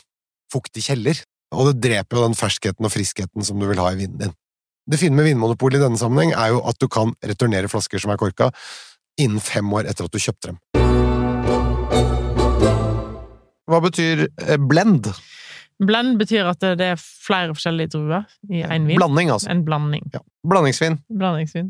fuktig 0.54 0.86
kjeller. 0.86 1.18
Og 1.58 1.72
det 1.72 1.90
dreper 1.90 2.20
jo 2.20 2.28
den 2.28 2.38
ferskheten 2.38 2.86
og 2.86 2.94
friskheten 2.94 3.48
som 3.48 3.58
du 3.58 3.66
vil 3.66 3.82
ha 3.82 3.90
i 3.90 3.98
vinen 3.98 4.22
din. 4.22 4.36
Det 4.90 5.00
fine 5.02 5.18
med 5.18 5.26
Vinmonopolet 5.26 5.80
i 5.80 5.84
denne 5.84 5.98
sammenheng 5.98 6.36
er 6.38 6.54
jo 6.54 6.62
at 6.70 6.78
du 6.82 6.86
kan 6.90 7.16
returnere 7.26 7.70
flasker 7.70 8.02
som 8.02 8.14
er 8.14 8.22
korka, 8.22 8.52
innen 9.20 9.42
fem 9.44 9.74
år 9.76 9.90
etter 9.92 10.08
at 10.08 10.16
du 10.16 10.20
kjøpte 10.22 10.54
dem. 10.54 10.60
Hva 13.70 13.80
betyr 13.86 14.26
eh, 14.48 14.58
blend? 14.58 15.12
Blend 15.80 16.18
betyr 16.20 16.48
at 16.50 16.64
det 16.80 16.88
er 16.96 17.00
flere 17.00 17.54
forskjellige 17.56 17.94
druer 17.94 18.26
i 18.52 18.64
én 18.66 18.88
vin. 18.90 18.98
Blanding, 19.00 19.30
altså. 19.32 19.52
En 19.54 19.62
blanding. 19.68 20.08
Ja. 20.16 20.24
Blandingsvin. 20.50 20.98
Blandingsvin. 21.22 21.70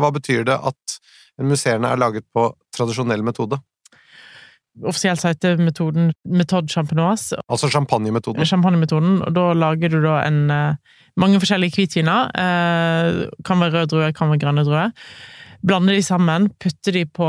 Hva 0.00 0.12
betyr 0.14 0.46
det 0.48 0.56
at 0.56 1.00
en 1.40 1.50
musserende 1.50 1.90
er 1.90 2.00
laget 2.00 2.24
på 2.36 2.46
tradisjonell 2.76 3.24
metode? 3.26 3.58
Offisielt 4.86 5.20
heter 5.26 5.58
metoden 5.60 6.12
metode 6.30 6.70
champenoise, 6.72 7.36
Altså 7.50 7.68
champagnemetoden. 7.68 8.46
champagnemetoden, 8.46 9.18
og 9.26 9.34
da 9.34 9.48
lager 9.52 9.90
du 9.92 9.98
da 10.04 10.20
en 10.28 10.38
eh, 10.54 10.76
mange 11.20 11.40
forskjellige 11.42 11.74
hvitviner. 11.76 12.30
Eh, 12.32 13.26
kan 13.44 13.60
være 13.60 13.80
rød 13.82 13.90
druer, 13.92 14.12
kan 14.16 14.30
være 14.30 14.40
grønne 14.46 14.64
druer. 14.64 14.94
Blander 15.66 15.98
de 15.98 16.04
sammen, 16.04 16.48
putte 16.60 16.92
de 16.94 17.04
på 17.04 17.26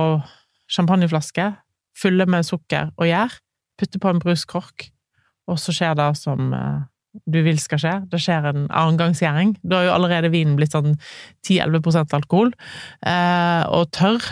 champagneflaske, 0.71 1.49
fylle 1.97 2.27
med 2.31 2.47
sukker 2.47 2.93
og 2.95 3.09
gjær, 3.09 3.35
putte 3.79 3.99
på 3.99 4.11
en 4.11 4.21
bruskork, 4.23 4.87
og 5.51 5.59
så 5.59 5.75
skjer 5.75 5.97
det 5.99 6.07
som 6.19 6.53
eh, 6.55 6.79
du 7.27 7.41
vil 7.43 7.59
skal 7.59 7.81
skje. 7.81 7.93
Det 8.07 8.21
skjer 8.23 8.47
en 8.47 8.63
annengangsgjæring. 8.69 9.57
Da 9.67 9.81
har 9.81 9.89
jo 9.89 9.95
allerede 9.97 10.31
vinen 10.31 10.55
blitt 10.55 10.71
sånn 10.77 10.95
10-11% 11.43 12.15
alkohol, 12.15 12.53
eh, 13.03 13.63
og 13.67 13.91
tørr. 13.97 14.23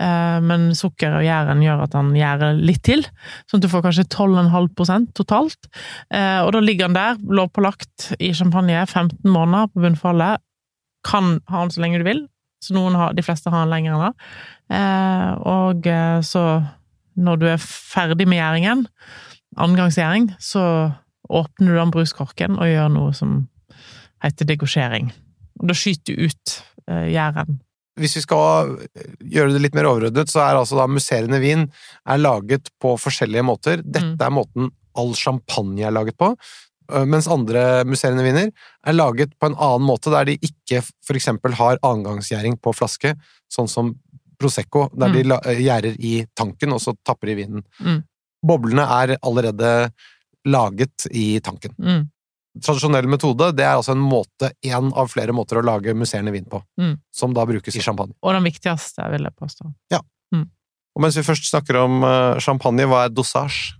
Eh, 0.00 0.38
Men 0.46 0.70
sukker 0.78 1.18
og 1.18 1.26
gjæren 1.26 1.64
gjør 1.64 1.82
at 1.88 1.96
han 1.98 2.14
gjærer 2.14 2.60
litt 2.60 2.84
til, 2.86 3.02
sånn 3.50 3.58
at 3.58 3.66
du 3.66 3.72
får 3.72 3.82
kanskje 3.88 4.06
12,5% 4.14 5.10
totalt. 5.18 5.72
Og 6.14 6.52
da 6.54 6.62
ligger 6.62 6.86
han 6.86 6.96
der, 6.96 7.18
lovpålagt 7.26 8.12
i 8.22 8.30
champagne, 8.32 8.78
15 8.86 9.26
måneder 9.26 9.72
på 9.74 9.82
bunnfallet. 9.82 10.40
Kan 11.04 11.40
ha 11.50 11.64
han 11.64 11.72
så 11.74 11.82
lenge 11.82 12.00
du 12.00 12.06
vil, 12.06 12.22
så 12.60 12.82
har, 12.94 13.14
de 13.16 13.22
fleste 13.24 13.50
har 13.52 13.64
den 13.64 13.72
lenger 13.74 13.94
enn 13.96 14.04
det. 14.06 14.28
Eh, 14.76 15.30
Og 15.50 15.86
eh, 15.86 16.20
så, 16.26 16.44
når 17.16 17.40
du 17.40 17.46
er 17.50 17.56
ferdig 17.62 18.26
med 18.28 18.38
gjæringen, 18.40 18.86
andregangsgjæring, 19.56 20.30
så 20.38 20.92
åpner 21.30 21.72
du 21.74 21.78
den 21.78 21.90
bruskorken 21.94 22.58
og 22.58 22.68
gjør 22.70 22.88
noe 22.94 23.12
som 23.16 23.48
heter 24.24 24.48
degosjering. 24.48 25.10
Og 25.60 25.68
da 25.70 25.76
skyter 25.76 26.16
du 26.16 26.28
ut 26.30 26.54
eh, 26.90 27.08
gjæren. 27.14 27.60
Hvis 28.00 28.14
vi 28.16 28.22
skal 28.24 28.76
gjøre 29.28 29.52
det 29.52 29.60
litt 29.64 29.74
mer 29.76 29.88
overordnet, 29.90 30.30
så 30.32 30.40
er 30.44 30.56
altså 30.56 30.78
da 30.78 30.86
musserende 30.88 31.40
vin 31.42 31.66
er 32.08 32.20
laget 32.22 32.70
på 32.80 32.94
forskjellige 33.00 33.44
måter. 33.44 33.82
Dette 33.82 34.14
Mm. 34.14 34.20
er 34.24 34.30
måten 34.32 34.70
all 34.96 35.12
champagne 35.14 35.84
er 35.86 35.92
laget 35.94 36.16
på, 36.18 36.32
mens 37.06 37.28
andre 37.30 37.84
musserende 37.88 38.24
viner 38.26 38.50
er 38.86 38.92
laget 38.96 39.32
på 39.38 39.46
en 39.50 39.56
annen 39.56 39.86
måte, 39.86 40.10
der 40.12 40.24
de 40.30 40.38
ikke 40.38 40.82
eksempel 41.14 41.52
har 41.58 41.78
annengangsgjæring 41.82 42.58
på 42.62 42.72
flaske, 42.76 43.14
sånn 43.52 43.68
som 43.68 43.94
Prosecco, 44.40 44.88
der 44.96 45.08
Mm. 45.08 45.12
de 45.12 45.22
la- 45.28 45.40
gjærer 45.44 45.96
i 46.00 46.26
tanken, 46.34 46.72
og 46.72 46.80
så 46.80 46.94
tapper 47.04 47.26
de 47.28 47.34
vinen. 47.36 47.62
Mm. 47.84 48.02
Boblene 48.42 48.86
er 48.88 49.18
allerede 49.22 49.92
laget 50.46 51.06
i 51.12 51.40
tanken. 51.40 51.74
Mm. 51.78 52.08
Tradisjonell 52.60 53.06
metode, 53.06 53.52
det 53.54 53.64
er 53.66 53.76
altså 53.76 53.92
en 53.92 53.98
måte, 54.00 54.50
en 54.64 54.92
av 54.96 55.08
flere 55.12 55.32
måter 55.36 55.60
å 55.60 55.62
lage 55.64 55.92
musserende 55.94 56.32
vin 56.32 56.46
på, 56.46 56.62
Mm. 56.78 56.98
som 57.12 57.34
da 57.34 57.44
brukes 57.44 57.76
i 57.76 57.80
champagne. 57.80 58.14
Og 58.22 58.32
den 58.32 58.42
viktigste, 58.44 59.10
vil 59.10 59.22
jeg 59.28 59.36
påstå. 59.36 59.74
Og 60.96 61.02
mens 61.02 61.14
vi 61.14 61.22
først 61.22 61.46
snakker 61.52 61.76
om 61.84 62.02
eh, 62.02 62.40
champagne, 62.40 62.84
hva 62.84 63.04
er 63.04 63.10
dosage? 63.10 63.74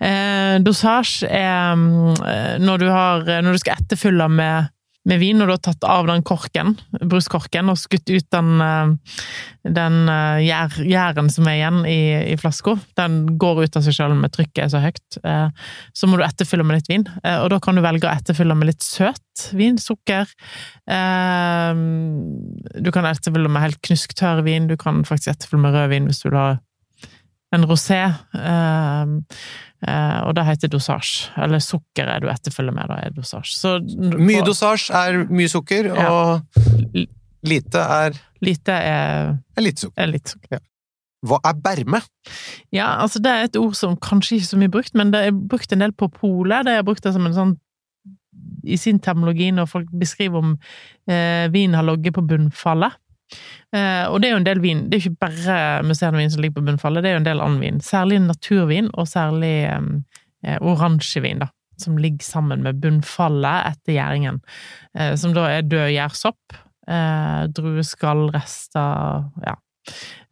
Eh, 0.00 0.58
dosage 0.64 1.28
er 1.28 1.74
mm, 1.76 2.20
eh, 2.24 2.52
når 2.62 2.80
du, 2.80 2.86
har, 2.88 3.26
når 3.44 3.56
du 3.56 3.60
skal 3.60 3.80
etterfylle 3.82 4.28
med, 4.32 4.70
med 5.08 5.20
vin, 5.20 5.40
og 5.42 5.48
du 5.48 5.52
har 5.52 5.60
tatt 5.64 5.84
av 5.84 6.08
den 6.08 6.24
korken, 6.24 6.72
bruskorken, 7.00 7.68
og 7.68 7.76
skutt 7.80 8.08
ut 8.08 8.26
den, 8.32 8.62
eh, 8.64 9.18
den 9.76 9.98
eh, 10.08 10.40
gjær, 10.46 10.78
gjæren 10.88 11.28
som 11.32 11.50
er 11.50 11.58
igjen 11.58 11.82
i, 11.84 12.00
i 12.32 12.38
flaska. 12.40 12.78
Den 13.00 13.18
går 13.40 13.66
ut 13.66 13.76
av 13.76 13.84
seg 13.84 13.98
selv 13.98 14.16
med 14.20 14.32
trykket 14.32 14.62
er 14.66 14.72
så 14.72 14.80
høyt. 14.86 15.20
Eh, 15.20 15.68
så 15.92 16.08
må 16.08 16.16
du 16.16 16.24
etterfylle 16.24 16.64
med 16.64 16.80
litt 16.80 16.88
vin, 16.92 17.04
eh, 17.20 17.36
og 17.42 17.52
da 17.52 17.60
kan 17.60 17.76
du 17.76 17.84
velge 17.84 18.08
å 18.08 18.14
etterfylle 18.14 18.56
med 18.56 18.72
litt 18.72 18.86
søt 18.86 19.50
vin, 19.56 19.76
sukker. 19.80 20.32
Eh, 20.88 21.84
du 22.80 22.90
kan 22.96 23.12
etterfylle 23.12 23.52
med 23.52 23.68
helt 23.68 23.84
knusktørr 23.84 24.40
vin, 24.48 24.72
du 24.72 24.78
kan 24.80 25.04
faktisk 25.04 25.34
etterfylle 25.36 25.64
med 25.68 25.76
rød 25.76 25.92
vin 25.92 26.08
hvis 26.08 26.24
du 26.24 26.30
vil 26.30 26.40
ha 26.40 26.50
en 27.52 27.64
rosé. 27.70 28.02
Eh, 28.34 29.16
Eh, 29.80 30.18
og 30.28 30.34
det 30.36 30.42
heter 30.44 30.68
dosage. 30.68 31.30
Eller 31.40 31.56
sukker 31.64 32.04
er 32.12 32.20
du 32.20 32.26
etterfølger 32.28 32.74
med, 32.76 32.90
da 32.90 32.98
er 33.00 33.14
dosage. 33.16 33.54
Så, 33.56 33.78
Mye 34.20 34.42
dosage 34.44 34.92
er 34.92 35.22
mye 35.32 35.48
sukker, 35.48 35.86
Ja. 35.96 36.10
og 36.12 37.06
lite 37.48 37.78
er, 37.80 38.18
Lite 38.44 38.72
er, 38.76 39.38
er 39.56 39.62
lite 39.64 39.80
sukker. 39.86 40.02
er 40.02 40.06
litt 40.12 40.28
sukker. 40.28 40.60
Hva 41.24 41.38
er 41.48 41.54
berme? 41.54 42.02
Ja, 42.72 42.98
altså 43.00 43.22
det 43.24 43.32
er 43.32 43.44
et 43.48 43.56
ord 43.56 43.72
som 43.74 43.96
kanskje 43.96 44.36
ikke 44.36 44.50
så 44.50 44.58
mye 44.60 44.68
brukt, 44.76 44.94
men 44.94 45.12
det 45.12 45.20
er 45.26 45.32
brukt 45.32 45.72
en 45.72 45.78
del 45.80 45.92
på 45.92 46.10
polet. 46.12 46.66
Det 46.68 46.76
er 46.76 46.82
brukt 46.84 47.02
det 47.02 47.14
som 47.14 47.24
en 47.24 47.32
sånn 47.32 47.56
i 48.64 48.76
sin 48.76 48.98
terminologi 49.00 49.48
når 49.50 49.64
folk 49.66 49.88
beskriver 49.98 50.36
om 50.44 50.58
eh, 51.08 51.48
vinen 51.48 51.74
har 51.74 51.84
ligget 51.88 52.12
på 52.20 52.26
bunnfallet. 52.28 52.92
Eh, 53.76 54.04
og 54.08 54.18
det 54.20 54.28
er 54.28 54.34
jo 54.34 54.40
en 54.40 54.48
del 54.48 54.62
vin. 54.64 54.82
Det 54.88 54.98
er 54.98 55.04
ikke 55.04 55.26
bare 55.26 55.60
museene 55.86 56.20
vin 56.20 56.32
som 56.32 56.42
ligger 56.42 56.60
på 56.60 56.66
bunnfallet, 56.68 57.04
det 57.04 57.12
er 57.12 57.16
jo 57.18 57.22
en 57.22 57.30
del 57.30 57.44
annen 57.44 57.62
vin. 57.62 57.80
Særlig 57.84 58.20
naturvin, 58.24 58.90
og 58.94 59.08
særlig 59.10 59.54
eh, 59.70 60.58
oransjevin, 60.60 61.44
da. 61.44 61.50
Som 61.80 61.96
ligger 61.96 62.26
sammen 62.26 62.66
med 62.66 62.82
bunnfallet 62.82 63.70
etter 63.70 63.94
gjæringen. 63.94 64.42
Som 65.16 65.32
da 65.32 65.46
er 65.48 65.62
død 65.64 65.86
gjærsopp, 65.94 66.58
eh, 66.92 67.46
drueskallrester, 67.56 69.30
ja. 69.46 69.56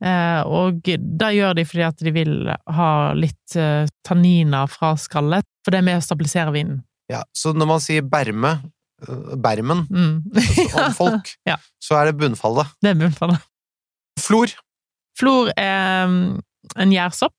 Eh, 0.05 0.41
og 0.47 0.83
det 0.85 1.31
gjør 1.35 1.57
de 1.59 1.65
fordi 1.67 1.85
at 1.87 2.03
de 2.05 2.13
vil 2.15 2.35
ha 2.77 2.91
litt 3.19 3.57
eh, 3.59 3.89
tanniner 4.07 4.71
fra 4.71 4.95
skallet, 5.01 5.47
for 5.65 5.75
det 5.75 5.81
er 5.81 5.89
med 5.89 6.01
å 6.01 6.05
stabilisere 6.05 6.55
vinen. 6.55 6.83
Ja, 7.11 7.25
så 7.33 7.55
når 7.57 7.71
man 7.73 7.83
sier 7.83 8.05
berme, 8.07 8.59
bermen, 9.43 9.85
Mm. 9.91 10.23
altså 10.35 10.85
om 10.87 10.95
folk, 11.03 11.35
Ja. 11.47 11.57
så 11.83 11.95
er 12.01 12.11
det 12.11 12.19
bunnfallet. 12.21 12.67
Det 12.83 12.91
er 12.91 12.99
bunnfallet. 12.99 13.39
Flor. 14.19 14.49
Flor 15.19 15.53
er 15.57 16.07
mm, 16.07 16.41
en 16.79 16.91
gjærsopp 16.93 17.35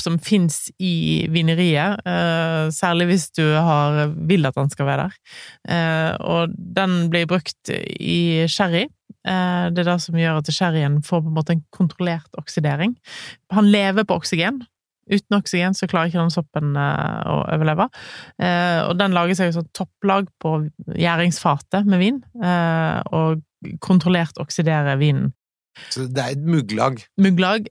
som 0.00 0.16
fins 0.18 0.70
i 0.80 1.26
vineriet, 1.28 2.00
eh, 2.08 2.68
særlig 2.72 3.06
hvis 3.10 3.26
du 3.36 3.42
har, 3.52 4.06
vil 4.28 4.46
at 4.48 4.54
den 4.56 4.70
skal 4.72 4.86
være 4.88 5.08
der. 5.08 5.18
Eh, 5.68 6.14
og 6.24 6.54
den 6.56 7.10
blir 7.12 7.26
brukt 7.28 7.68
i 7.74 8.46
sherry. 8.48 8.86
Eh, 9.28 9.66
det 9.74 9.82
er 9.82 9.90
det 9.90 9.98
som 10.00 10.16
gjør 10.16 10.38
at 10.40 10.48
sherryen 10.56 11.02
får 11.04 11.20
på 11.26 11.28
en 11.28 11.36
måte 11.36 11.52
en 11.56 11.64
kontrollert 11.76 12.28
oksidering. 12.40 12.94
Han 13.52 13.68
lever 13.68 14.04
på 14.08 14.16
oksygen. 14.22 14.62
Uten 15.10 15.36
oksygen 15.40 15.74
så 15.74 15.88
klarer 15.90 16.10
ikke 16.10 16.20
den 16.22 16.32
soppen 16.34 16.76
eh, 16.78 17.20
å 17.26 17.40
overleve. 17.50 17.88
Eh, 18.40 18.80
og 18.86 18.94
den 19.00 19.16
lager 19.16 19.38
seg 19.38 19.50
jo 19.50 19.58
sånn 19.58 19.70
topplag 19.76 20.30
på 20.42 20.54
gjæringsfatet 20.94 21.88
med 21.90 22.02
vin, 22.02 22.22
eh, 22.42 23.00
og 23.10 23.42
kontrollert 23.84 24.38
oksiderer 24.40 25.00
vinen. 25.00 25.32
Så 25.90 26.06
det 26.10 26.22
er 26.22 26.36
et 26.36 26.46
mugglag. 26.46 27.02
Mugglag. 27.20 27.68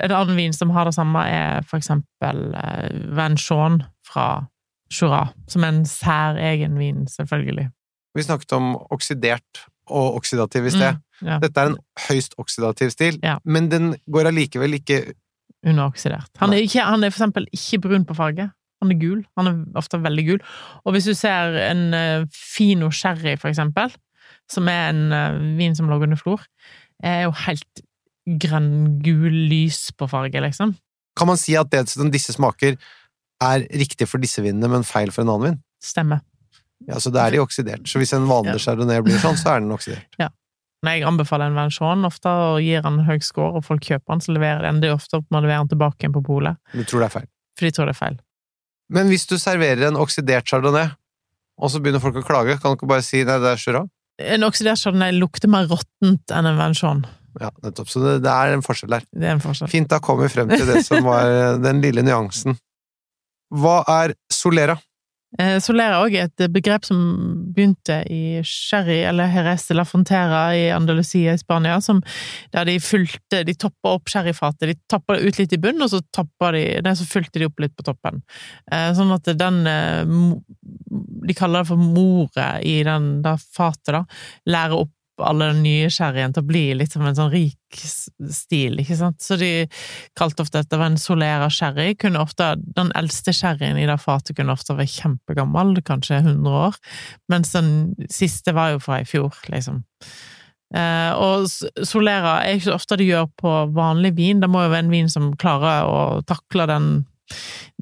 En 0.00 0.14
annen 0.16 0.38
vin 0.38 0.54
som 0.56 0.70
har 0.72 0.88
det 0.88 0.94
samme, 0.96 1.22
er 1.28 1.66
for 1.68 1.76
eksempel 1.76 2.54
Venchon 3.16 3.82
fra 4.06 4.46
Jura, 4.90 5.26
som 5.50 5.64
er 5.64 5.74
en 5.74 5.84
særegen 5.86 6.78
vin, 6.80 7.04
selvfølgelig. 7.10 7.68
Vi 8.16 8.24
snakket 8.26 8.54
om 8.56 8.72
oksidert 8.90 9.66
og 9.90 10.16
oksidativ 10.18 10.66
i 10.66 10.72
sted. 10.72 10.98
Mm, 11.20 11.28
ja. 11.28 11.38
Dette 11.42 11.60
er 11.62 11.72
en 11.72 11.78
høyst 12.08 12.34
oksidativ 12.40 12.90
stil, 12.94 13.18
Ja. 13.22 13.36
men 13.44 13.68
den 13.70 13.92
går 14.10 14.30
allikevel 14.30 14.78
ikke 14.80 15.14
Underoksidert. 15.66 16.30
Han 16.40 16.54
er, 16.56 16.62
ikke, 16.64 16.84
han 16.86 17.04
er 17.04 17.12
for 17.12 17.20
eksempel 17.20 17.46
ikke 17.52 17.80
brun 17.84 18.06
på 18.08 18.16
farge. 18.16 18.46
Han 18.80 18.92
er 18.94 19.00
gul. 19.00 19.18
Han 19.36 19.50
er 19.50 19.58
ofte 19.76 20.00
veldig 20.00 20.24
gul. 20.26 20.38
Og 20.84 20.94
hvis 20.94 21.08
du 21.10 21.12
ser 21.14 21.58
en 21.66 21.82
eh, 21.96 22.24
Fino 22.32 22.88
Sherry, 22.90 23.34
for 23.36 23.50
eksempel, 23.52 23.92
som 24.50 24.70
er 24.72 24.88
en 24.94 25.02
eh, 25.12 25.40
vin 25.58 25.76
som 25.76 25.90
lå 25.90 26.00
under 26.00 26.16
flor, 26.20 26.40
er 27.04 27.26
jo 27.26 27.34
helt 27.44 27.84
grønn-gul 28.40 29.36
lys 29.50 29.90
på 29.98 30.08
farge, 30.08 30.40
liksom. 30.44 30.74
Kan 31.18 31.28
man 31.28 31.40
si 31.40 31.56
at 31.58 31.70
det 31.72 31.84
disse 32.14 32.32
smaker, 32.36 32.76
er 33.40 33.64
riktig 33.80 34.08
for 34.08 34.20
disse 34.22 34.42
vinene, 34.44 34.68
men 34.70 34.84
feil 34.86 35.12
for 35.12 35.24
en 35.24 35.32
annen 35.32 35.46
vin? 35.50 35.62
Stemmer. 35.84 36.20
Ja, 36.88 36.96
så 37.00 37.12
da 37.12 37.26
er 37.26 37.34
de 37.36 37.40
oksidert. 37.42 37.84
Så 37.88 38.00
hvis 38.00 38.12
en 38.16 38.28
vanlig 38.28 38.56
Ja. 38.56 38.64
chardonnay 38.64 39.02
blir 39.04 39.18
sånn, 39.20 39.36
så 39.36 39.56
er 39.56 39.60
den 39.60 39.72
oksidert. 39.72 40.06
Når 40.80 40.94
jeg 40.96 41.04
anbefaler 41.10 41.50
en 41.50 41.58
Venchon 41.58 42.06
ofte 42.08 42.30
og 42.32 42.62
gir 42.64 42.80
han 42.86 43.02
høy 43.04 43.18
score, 43.20 43.58
og 43.60 43.64
folk 43.66 43.84
kjøper 43.84 44.14
han, 44.14 44.22
så 44.24 44.32
leverer 44.32 44.64
den. 44.64 44.78
Det 44.80 44.88
er 44.88 44.96
ofte 44.96 45.20
man 45.30 45.44
leverer 45.44 45.60
den 45.66 45.72
tilbake 45.74 46.00
igjen 46.00 46.14
på 46.16 46.22
polet, 46.24 46.56
Du 46.72 46.84
tror 46.88 47.04
det 47.04 47.10
er 47.10 47.14
feil. 47.18 47.28
for 47.58 47.66
de 47.68 47.70
tror 47.76 47.90
det 47.90 47.94
er 47.96 48.00
feil. 48.00 48.16
Men 48.90 49.06
hvis 49.12 49.26
du 49.28 49.36
serverer 49.38 49.88
en 49.90 49.96
oksidert 50.00 50.48
chardonnay, 50.48 50.88
og 51.60 51.70
så 51.70 51.80
begynner 51.84 52.00
folk 52.00 52.16
å 52.16 52.24
klage, 52.24 52.56
kan 52.62 52.72
du 52.72 52.78
ikke 52.80 52.88
bare 52.88 53.04
si 53.04 53.20
nei, 53.28 53.36
det 53.38 53.50
er 53.52 53.60
Jura? 53.60 53.84
En 54.20 54.42
oksidert 54.48 54.80
chardonnay 54.80 55.12
lukter 55.18 55.48
mer 55.52 55.68
råttent 55.68 56.32
enn 56.32 56.48
en 56.48 56.56
Venchon. 56.58 57.04
Ja, 57.40 57.50
nettopp. 57.62 57.88
Så 57.92 58.00
det, 58.02 58.16
det 58.24 58.32
er 58.32 58.56
en 58.56 58.64
forskjell 58.64 58.90
der. 58.96 59.04
Det 59.12 59.28
er 59.28 59.36
en 59.36 59.44
forskjell. 59.44 59.68
Fint, 59.70 59.88
da 59.92 60.00
kom 60.02 60.18
vi 60.24 60.28
frem 60.32 60.48
til 60.50 60.64
det 60.66 60.80
som 60.88 61.04
var 61.06 61.60
den 61.62 61.78
lille 61.84 62.02
nyansen. 62.02 62.56
Hva 63.54 63.82
er 64.00 64.16
solera? 64.32 64.78
Eh, 65.38 65.56
jeg 65.62 66.00
òg 66.02 66.14
et 66.18 66.42
begrep 66.50 66.86
som 66.88 66.98
begynte 67.54 68.00
i 68.10 68.40
sherry, 68.46 68.98
eller 69.06 69.30
Jerez 69.30 69.68
de 69.68 69.76
la 69.78 69.84
Fontera 69.86 70.42
i 70.58 70.64
Andalusia 70.74 71.36
i 71.36 71.40
Spania, 71.40 71.78
som, 71.84 72.02
der 72.54 72.66
de 72.66 72.78
fulgte 72.82 73.44
De 73.46 73.54
toppa 73.54 73.94
opp 73.94 74.10
sherryfatet. 74.10 74.66
De 74.72 74.76
tappa 74.90 75.16
det 75.16 75.28
ut 75.28 75.38
litt 75.38 75.54
i 75.54 75.60
bunnen, 75.62 75.86
og 75.86 75.92
så 75.92 76.00
de 76.00 76.64
nei, 76.82 76.94
så 76.98 77.06
fulgte 77.06 77.38
de 77.38 77.46
opp 77.46 77.60
litt 77.62 77.76
på 77.76 77.86
toppen. 77.86 78.22
Eh, 78.72 78.90
sånn 78.96 79.12
at 79.14 79.30
den 79.38 79.66
eh, 79.66 80.14
De 81.30 81.36
kaller 81.36 81.62
det 81.62 81.70
for 81.70 81.78
moret 81.78 82.64
i 82.66 82.80
den 82.86 83.20
det 83.22 83.36
fatet, 83.54 83.94
da. 83.94 84.04
Lærer 84.50 84.82
opp 84.82 84.94
alle 85.26 85.50
den 85.52 85.62
nye 85.64 85.90
sherryen 85.92 86.34
til 86.34 86.44
å 86.44 86.48
bli 86.48 86.64
litt 86.78 86.94
som 86.94 87.04
en 87.06 87.16
sånn 87.16 87.32
rik 87.32 87.56
stil, 87.76 88.80
ikke 88.82 88.96
sant. 88.98 89.20
Så 89.22 89.38
de 89.40 89.66
kalte 90.18 90.44
ofte 90.44 90.62
dette 90.62 90.78
var 90.80 90.90
en 90.90 90.98
solera 91.00 91.50
sherry. 91.52 91.92
Kunne 91.98 92.22
ofte, 92.24 92.52
den 92.76 92.90
eldste 92.98 93.34
sherryen 93.36 93.78
i 93.78 93.86
det 93.88 93.98
fatet 94.02 94.36
kunne 94.38 94.56
ofte 94.56 94.76
være 94.78 94.90
kjempegammel, 94.90 95.76
kanskje 95.86 96.22
100 96.22 96.58
år, 96.64 96.80
mens 97.32 97.54
den 97.56 97.72
siste 98.10 98.54
var 98.56 98.74
jo 98.74 98.82
fra 98.82 99.00
i 99.02 99.08
fjor, 99.08 99.36
liksom. 99.52 99.82
Eh, 100.70 101.12
og 101.18 101.48
solera 101.86 102.36
er 102.44 102.56
ikke 102.56 102.68
så 102.68 102.76
ofte 102.76 103.00
de 103.00 103.08
gjør 103.08 103.30
på 103.40 103.54
vanlig 103.74 104.12
vin, 104.18 104.42
det 104.42 104.50
må 104.50 104.62
jo 104.62 104.70
være 104.70 104.84
en 104.86 104.92
vin 104.92 105.10
som 105.10 105.32
klarer 105.40 105.88
å 105.90 106.02
takle 106.28 106.68
den, 106.70 106.90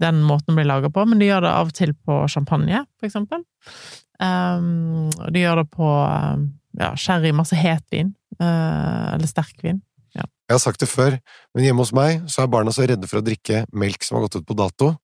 den 0.00 0.22
måten 0.24 0.54
den 0.54 0.60
blir 0.60 0.70
laga 0.70 0.92
på, 0.92 1.04
men 1.08 1.20
de 1.20 1.28
gjør 1.28 1.44
det 1.44 1.54
av 1.54 1.72
og 1.72 1.76
til 1.76 1.92
på 2.08 2.22
champagne, 2.32 2.84
for 2.96 3.10
eksempel. 3.10 3.44
Um, 4.18 5.10
de 5.30 5.44
gjør 5.44 5.60
det 5.62 5.68
på 5.76 5.88
um, 5.88 6.48
ja, 6.76 6.92
sherry, 7.00 7.32
masse 7.32 7.56
hetvin, 7.56 8.12
uh, 8.42 9.14
eller 9.14 9.30
sterkvin. 9.30 9.80
Jeg 10.48 10.56
har 10.56 10.62
sagt 10.62 10.80
det 10.80 10.88
før, 10.88 11.18
men 11.52 11.66
hjemme 11.66 11.84
hos 11.84 11.92
meg 11.92 12.22
så 12.32 12.42
er 12.42 12.48
barna 12.48 12.72
så 12.72 12.86
redde 12.88 13.08
for 13.10 13.20
å 13.20 13.24
drikke 13.24 13.66
melk 13.76 14.04
som 14.06 14.16
har 14.16 14.24
gått 14.24 14.38
ut 14.40 14.46
på 14.48 14.56
dato. 14.56 14.94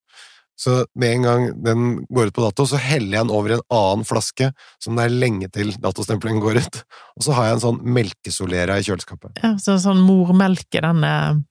Så 0.56 0.84
med 0.96 1.18
en 1.18 1.26
gang 1.26 1.44
den 1.66 1.82
går 2.08 2.30
ut 2.30 2.36
på 2.36 2.44
dato, 2.46 2.64
så 2.70 2.78
heller 2.80 3.18
jeg 3.18 3.26
den 3.26 3.32
over 3.34 3.52
i 3.52 3.56
en 3.58 3.66
annen 3.74 4.06
flaske 4.08 4.48
som 4.80 4.96
det 4.96 5.04
er 5.04 5.16
lenge 5.18 5.50
til 5.52 5.74
datostemplingen 5.82 6.40
går 6.40 6.62
ut. 6.62 6.80
Og 7.18 7.26
så 7.26 7.36
har 7.36 7.50
jeg 7.50 7.58
en 7.58 7.64
sånn 7.66 7.82
melkesolera 7.96 8.78
i 8.80 8.86
kjøleskapet. 8.86 9.42
Ja, 9.44 9.52
så 9.60 9.76
sånn 9.82 10.00
mormelke, 10.06 10.80
den 10.80 11.04
er 11.04 11.42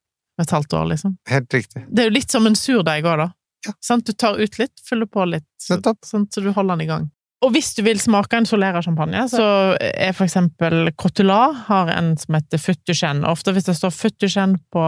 et 0.41 0.55
halvt 0.55 0.73
år, 0.79 0.89
liksom. 0.95 1.17
Helt 1.29 1.53
riktig. 1.53 1.83
Det 1.91 2.05
er 2.05 2.09
jo 2.09 2.17
litt 2.17 2.33
som 2.33 2.49
en 2.49 2.57
surdeig 2.57 3.05
òg, 3.05 3.27
da. 3.27 3.29
Ja. 3.67 3.75
Sant? 3.83 4.07
Du 4.09 4.17
tar 4.17 4.41
ut 4.41 4.57
litt, 4.57 4.73
fyller 4.87 5.11
på 5.11 5.27
litt, 5.29 5.49
sånn, 5.61 6.25
så 6.31 6.41
du 6.41 6.49
holder 6.49 6.73
den 6.73 6.87
i 6.87 6.89
gang. 6.89 7.11
Og 7.43 7.51
hvis 7.51 7.73
du 7.75 7.83
vil 7.83 7.99
smake 7.99 8.39
en 8.39 8.47
solera-champagne, 8.47 9.25
så 9.31 9.45
er 9.79 10.15
for 10.15 10.25
eksempel 10.25 10.93
Cotelat 10.99 11.65
har 11.67 11.91
en 11.91 12.13
som 12.19 12.37
heter 12.37 12.61
Futtuchen. 12.61 13.23
Ofte 13.27 13.53
hvis 13.55 13.67
det 13.67 13.75
står 13.75 13.91
Futtuchen 13.95 14.55
på, 14.71 14.85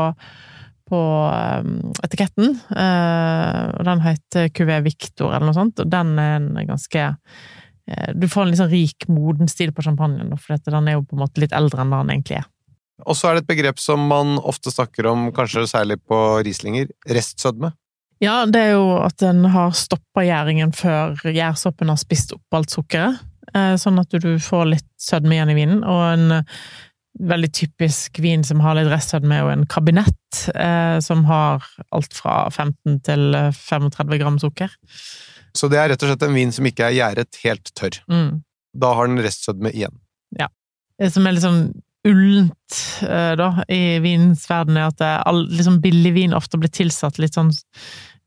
på 0.87 1.01
um, 1.03 1.75
etiketten, 2.05 2.55
eh, 2.71 3.61
og 3.75 3.83
den 3.89 4.05
heter 4.05 4.49
Cuvée 4.55 4.81
Victor 4.85 5.33
eller 5.33 5.49
noe 5.49 5.57
sånt, 5.57 5.83
og 5.83 5.91
den 5.91 6.15
er 6.21 6.37
en 6.39 6.51
ganske 6.69 7.05
eh, 7.11 8.11
Du 8.15 8.29
får 8.31 8.45
en 8.45 8.53
litt 8.53 8.63
sånn 8.63 8.71
rik, 8.71 9.07
moden 9.11 9.51
stil 9.51 9.75
på 9.75 9.83
champagnen, 9.83 10.31
for 10.39 10.55
dette, 10.55 10.71
den 10.71 10.87
er 10.87 10.99
jo 10.99 11.07
på 11.09 11.19
en 11.19 11.25
måte 11.25 11.43
litt 11.43 11.55
eldre 11.55 11.83
enn 11.83 11.95
den 11.97 12.13
egentlig 12.15 12.39
er. 12.39 12.51
Og 13.03 13.17
så 13.19 13.27
er 13.27 13.35
det 13.35 13.43
et 13.43 13.51
begrep 13.51 13.81
som 13.83 14.05
man 14.07 14.37
ofte 14.39 14.71
snakker 14.71 15.09
om, 15.11 15.27
kanskje 15.35 15.65
særlig 15.67 15.99
på 16.07 16.19
Rieslinger, 16.45 16.87
restsødme. 17.11 17.73
Ja, 18.23 18.45
det 18.47 18.61
er 18.61 18.73
jo 18.77 18.87
at 19.03 19.17
den 19.19 19.43
har 19.51 19.75
stoppa 19.75 20.23
gjæringen 20.23 20.71
før 20.75 21.17
gjærsoppen 21.25 21.91
har 21.91 21.99
spist 21.99 22.33
opp 22.35 22.57
alt 22.57 22.71
sukkeret. 22.73 23.19
eh, 23.53 23.75
Sånn 23.81 23.99
at 23.99 24.11
du 24.11 24.35
får 24.39 24.65
litt 24.71 24.89
sødme 25.01 25.35
igjen 25.35 25.51
i 25.51 25.57
vinen. 25.57 25.83
Og 25.83 26.03
en 26.13 26.37
eh, 26.39 26.55
veldig 27.19 27.51
typisk 27.55 28.19
vin 28.23 28.43
som 28.43 28.63
har 28.63 28.75
litt 28.79 28.91
restsødme, 28.91 29.35
er 29.35 29.43
jo 29.43 29.51
en 29.53 29.67
kabinett, 29.71 30.41
eh, 30.55 30.99
som 31.03 31.25
har 31.29 31.63
alt 31.91 32.15
fra 32.15 32.49
15 32.49 33.01
til 33.07 33.35
eh, 33.35 33.51
35 33.51 34.19
gram 34.23 34.39
sukker. 34.39 34.71
Så 35.55 35.69
det 35.71 35.79
er 35.79 35.91
rett 35.93 36.03
og 36.03 36.11
slett 36.11 36.25
en 36.27 36.35
vin 36.35 36.51
som 36.51 36.65
ikke 36.67 36.89
er 36.89 36.97
gjæret 36.97 37.39
helt 37.43 37.71
tørr. 37.79 38.01
Mm. 38.11 38.43
Da 38.75 38.95
har 38.95 39.07
den 39.07 39.23
restsødme 39.23 39.71
igjen. 39.71 39.95
Det 40.95 41.09
som 41.11 41.25
er 41.27 41.35
litt 41.35 41.43
sånn 41.43 41.63
ullent 42.05 42.79
eh, 43.05 43.33
da, 43.39 43.49
i 43.71 43.99
vinens 44.03 44.45
verden, 44.49 44.77
er 44.79 44.91
at 44.91 45.03
all, 45.27 45.45
liksom 45.51 45.81
billig 45.83 46.13
vin 46.15 46.35
ofte 46.37 46.59
blir 46.61 46.73
tilsatt 46.73 47.19
litt 47.21 47.37
sånn 47.37 47.51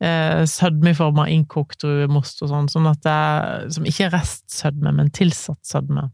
eh, 0.03 0.45
sødme 0.49 0.93
i 0.93 0.99
form 0.99 1.21
av 1.23 1.33
innkokt 1.33 1.83
druemost 1.85 2.43
og 2.45 2.53
sånn, 2.53 2.71
sånn 2.73 2.89
at 2.91 3.03
det 3.07 3.17
er, 3.17 3.67
som 3.75 3.89
ikke 3.89 4.09
er 4.09 4.15
restsødme, 4.17 4.95
men 4.99 5.13
tilsatt 5.15 5.61
sødme. 5.67 6.09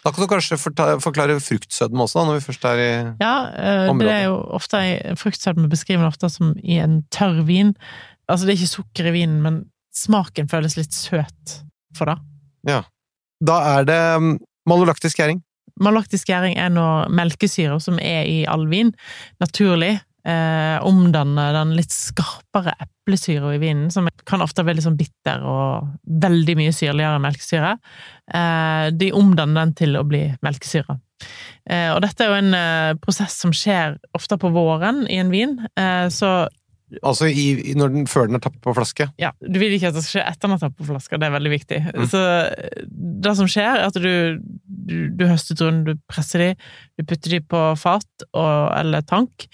Da 0.00 0.12
kan 0.14 0.24
du 0.24 0.30
kanskje 0.30 0.56
forklare 0.56 1.36
fruktsødme 1.44 2.06
også, 2.06 2.22
da, 2.22 2.28
når 2.28 2.38
vi 2.38 2.46
først 2.46 2.62
er 2.70 2.78
i 2.80 2.92
Ja, 3.20 3.34
eh, 3.52 3.90
det 4.00 4.14
er 4.14 4.22
jo 4.30 4.38
ofte 4.56 4.80
Fruktsødme 5.20 5.68
beskriver 5.68 6.00
man 6.00 6.14
ofte 6.14 6.30
som 6.32 6.54
i 6.64 6.78
en 6.80 7.02
tørr 7.12 7.42
vin. 7.48 7.74
Altså, 8.24 8.46
det 8.46 8.54
er 8.54 8.62
ikke 8.62 8.76
sukker 8.78 9.10
i 9.10 9.14
vinen, 9.18 9.42
men 9.44 9.60
smaken 9.96 10.48
føles 10.48 10.78
litt 10.78 10.96
søt 10.96 11.60
for 11.98 12.08
det. 12.08 12.16
Ja. 12.68 12.80
Da 13.44 13.58
er 13.74 13.86
det 13.88 14.00
mm, 14.22 14.32
malolaktisk 14.68 15.20
gjæring. 15.20 15.42
Malolaktisk 15.80 16.30
gjæring 16.30 16.58
er 16.60 16.70
når 16.74 17.10
melkesyre, 17.16 17.80
som 17.80 17.98
er 18.02 18.28
i 18.28 18.38
all 18.48 18.66
vin, 18.70 18.92
naturlig 19.40 19.94
eh, 20.28 20.76
omdanner 20.86 21.54
den 21.56 21.74
litt 21.78 21.94
skarpere 21.94 22.74
eplesyra 22.84 23.54
i 23.54 23.60
vinen, 23.62 23.90
som 23.92 24.08
kan 24.28 24.44
ofte 24.44 24.64
være 24.66 24.78
litt 24.78 24.86
sånn 24.86 24.98
bitter 25.00 25.44
og 25.46 25.90
veldig 26.22 26.56
mye 26.60 26.74
syrligere 26.76 27.18
enn 27.18 27.26
melkesyre. 27.26 27.76
Eh, 28.28 28.86
de 28.96 29.12
omdanner 29.16 29.64
den 29.64 29.76
til 29.80 29.96
å 29.98 30.04
bli 30.08 30.26
melkesyre. 30.44 31.00
Eh, 31.68 31.90
og 31.94 32.00
dette 32.04 32.24
er 32.24 32.32
jo 32.32 32.38
en 32.40 32.56
eh, 32.56 32.94
prosess 33.00 33.36
som 33.42 33.52
skjer 33.56 33.98
ofte 34.16 34.38
på 34.40 34.52
våren 34.54 35.04
i 35.08 35.20
en 35.22 35.32
vin, 35.32 35.58
eh, 35.78 36.06
så 36.12 36.48
Altså 37.06 37.28
i, 37.30 37.74
den, 37.78 38.06
før 38.10 38.26
den 38.28 38.38
er 38.38 38.42
tappet 38.42 38.60
på 38.64 38.74
flaske. 38.74 39.06
ja, 39.20 39.30
du 39.40 39.58
vil 39.62 39.76
ikke 39.76 39.90
at 39.92 39.96
det 39.96 40.02
skal 40.04 40.20
skje 40.20 40.26
etter 40.26 40.48
den 40.48 40.56
er 40.56 40.62
tappet 40.64 40.82
på 40.82 40.88
flaske. 40.90 41.20
det 41.20 41.28
er 41.28 41.36
veldig 41.36 41.52
viktig. 41.52 41.80
Mm. 41.94 42.04
Så 42.10 42.22
det 43.26 43.34
som 43.38 43.50
skjer, 43.50 43.70
er 43.78 43.86
at 43.88 43.98
du, 44.00 44.40
du, 44.90 44.96
du 45.14 45.26
høster 45.28 45.58
druene, 45.58 45.84
du 45.86 46.04
presser 46.10 46.44
de, 46.44 46.50
du 46.98 47.06
putter 47.06 47.36
de 47.36 47.42
på 47.44 47.64
fat 47.80 48.26
og, 48.30 48.54
eller 48.76 49.04
tank, 49.06 49.46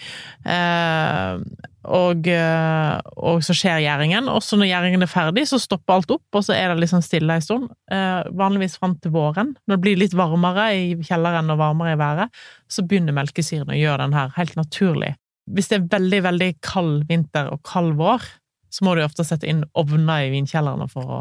eh, 0.49 1.43
og, 1.87 2.27
eh, 2.27 2.95
og 3.23 3.43
så 3.47 3.55
skjer 3.55 3.85
gjæringen. 3.85 4.31
Og 4.33 4.43
så 4.45 4.59
når 4.59 4.71
gjæringen 4.71 5.07
er 5.07 5.11
ferdig, 5.11 5.47
så 5.49 5.61
stopper 5.63 5.97
alt 5.97 6.15
opp, 6.17 6.25
og 6.35 6.47
så 6.47 6.57
er 6.57 6.73
det 6.73 6.81
liksom 6.83 7.05
stille 7.05 7.37
en 7.37 7.45
stund. 7.45 7.69
Eh, 7.93 8.23
vanligvis 8.37 8.79
fram 8.81 8.97
til 9.03 9.15
våren. 9.15 9.55
Når 9.67 9.79
det 9.79 9.85
blir 9.85 10.01
litt 10.01 10.17
varmere 10.19 10.71
i 10.75 10.89
kjelleren 11.07 11.53
og 11.55 11.61
varmere 11.63 11.95
i 11.95 12.01
været, 12.01 12.43
så 12.71 12.83
begynner 12.83 13.17
melkesyren 13.17 13.71
å 13.71 13.79
gjøre 13.79 14.03
den 14.03 14.19
her 14.19 14.35
helt 14.39 14.59
naturlig. 14.59 15.15
Hvis 15.47 15.69
det 15.71 15.79
er 15.79 15.89
veldig, 15.93 16.21
veldig 16.27 16.51
kald 16.65 17.07
vinter 17.09 17.51
og 17.55 17.63
kald 17.67 17.95
vår, 17.99 18.25
så 18.73 18.85
må 18.85 18.97
du 18.97 19.05
ofte 19.05 19.25
sette 19.25 19.47
inn 19.49 19.63
ovner 19.79 20.27
i 20.27 20.33
vinkjellerne 20.35 20.89
for 20.91 21.13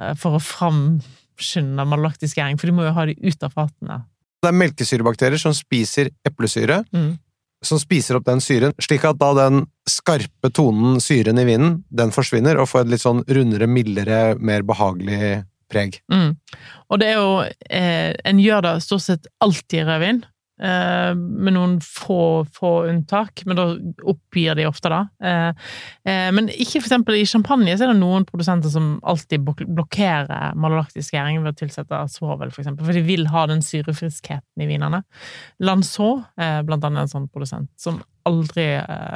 eh, 0.00 0.14
for 0.18 0.36
å 0.36 0.42
framskynde 0.42 1.86
malolaktisk 1.86 2.36
gjæring, 2.40 2.58
for 2.60 2.66
de 2.66 2.76
må 2.76 2.86
jo 2.88 2.94
ha 2.96 3.06
de 3.06 3.16
ut 3.22 3.46
av 3.46 3.54
fatene. 3.54 4.02
Det 4.42 4.48
er 4.48 4.56
melkesyrebakterier 4.56 5.40
som 5.40 5.52
spiser 5.56 6.10
eplesyre, 6.26 6.84
Mm. 6.92 7.18
som 7.62 7.78
spiser 7.78 8.16
opp 8.16 8.24
den 8.24 8.40
syren, 8.40 8.72
slik 8.80 9.04
at 9.04 9.18
da 9.18 9.34
den 9.34 9.66
skarpe 9.86 10.50
tonen, 10.50 10.98
syren 11.00 11.38
i 11.38 11.44
vinen, 11.44 11.84
den 11.92 12.10
forsvinner, 12.10 12.58
og 12.58 12.68
får 12.68 12.80
et 12.86 12.88
litt 12.88 13.00
sånn 13.04 13.24
rundere, 13.28 13.68
mildere, 13.68 14.38
mer 14.40 14.62
behagelig 14.62 15.44
preg. 15.70 16.00
Mm. 16.10 16.36
Og 16.90 16.98
det 16.98 17.08
er 17.08 17.14
jo 17.20 17.44
eh, 17.70 18.14
En 18.24 18.38
gjør 18.38 18.62
det 18.62 18.82
stort 18.82 19.02
sett 19.02 19.26
alltid 19.40 19.82
i 19.82 19.84
rødvin, 19.84 20.24
eh, 20.62 21.12
med 21.16 21.56
noen 21.56 21.76
få, 21.84 22.44
få 22.56 22.72
unntak, 22.90 23.42
men 23.48 23.58
da 23.58 23.66
oppgir 24.12 24.58
de 24.58 24.66
ofte 24.68 24.92
det. 24.92 25.00
Eh, 25.24 25.70
eh, 26.10 26.28
men 26.36 26.50
ikke 26.52 26.78
for 26.80 26.88
eksempel 26.88 27.18
i 27.18 27.26
champagne 27.28 27.74
så 27.74 27.86
er 27.86 27.92
det 27.92 28.00
noen 28.00 28.26
produsenter 28.28 28.72
som 28.72 28.92
alltid 29.08 29.44
blokkerer 29.46 30.56
malolaktisk 30.60 31.16
gjæring 31.16 31.40
ved 31.42 31.54
å 31.54 31.60
tilsette 31.62 32.02
svovel, 32.12 32.52
for 32.52 32.64
eksempel, 32.64 32.86
for 32.86 32.96
de 32.96 33.04
vil 33.06 33.26
ha 33.32 33.46
den 33.50 33.64
syrefriskheten 33.64 34.64
i 34.64 34.68
vinene. 34.70 35.02
Lanzot 35.64 36.28
er 36.40 36.64
blant 36.68 36.86
annet 36.86 37.06
en 37.06 37.14
sånn 37.16 37.30
produsent 37.32 37.70
som 37.80 38.02
aldri 38.28 38.66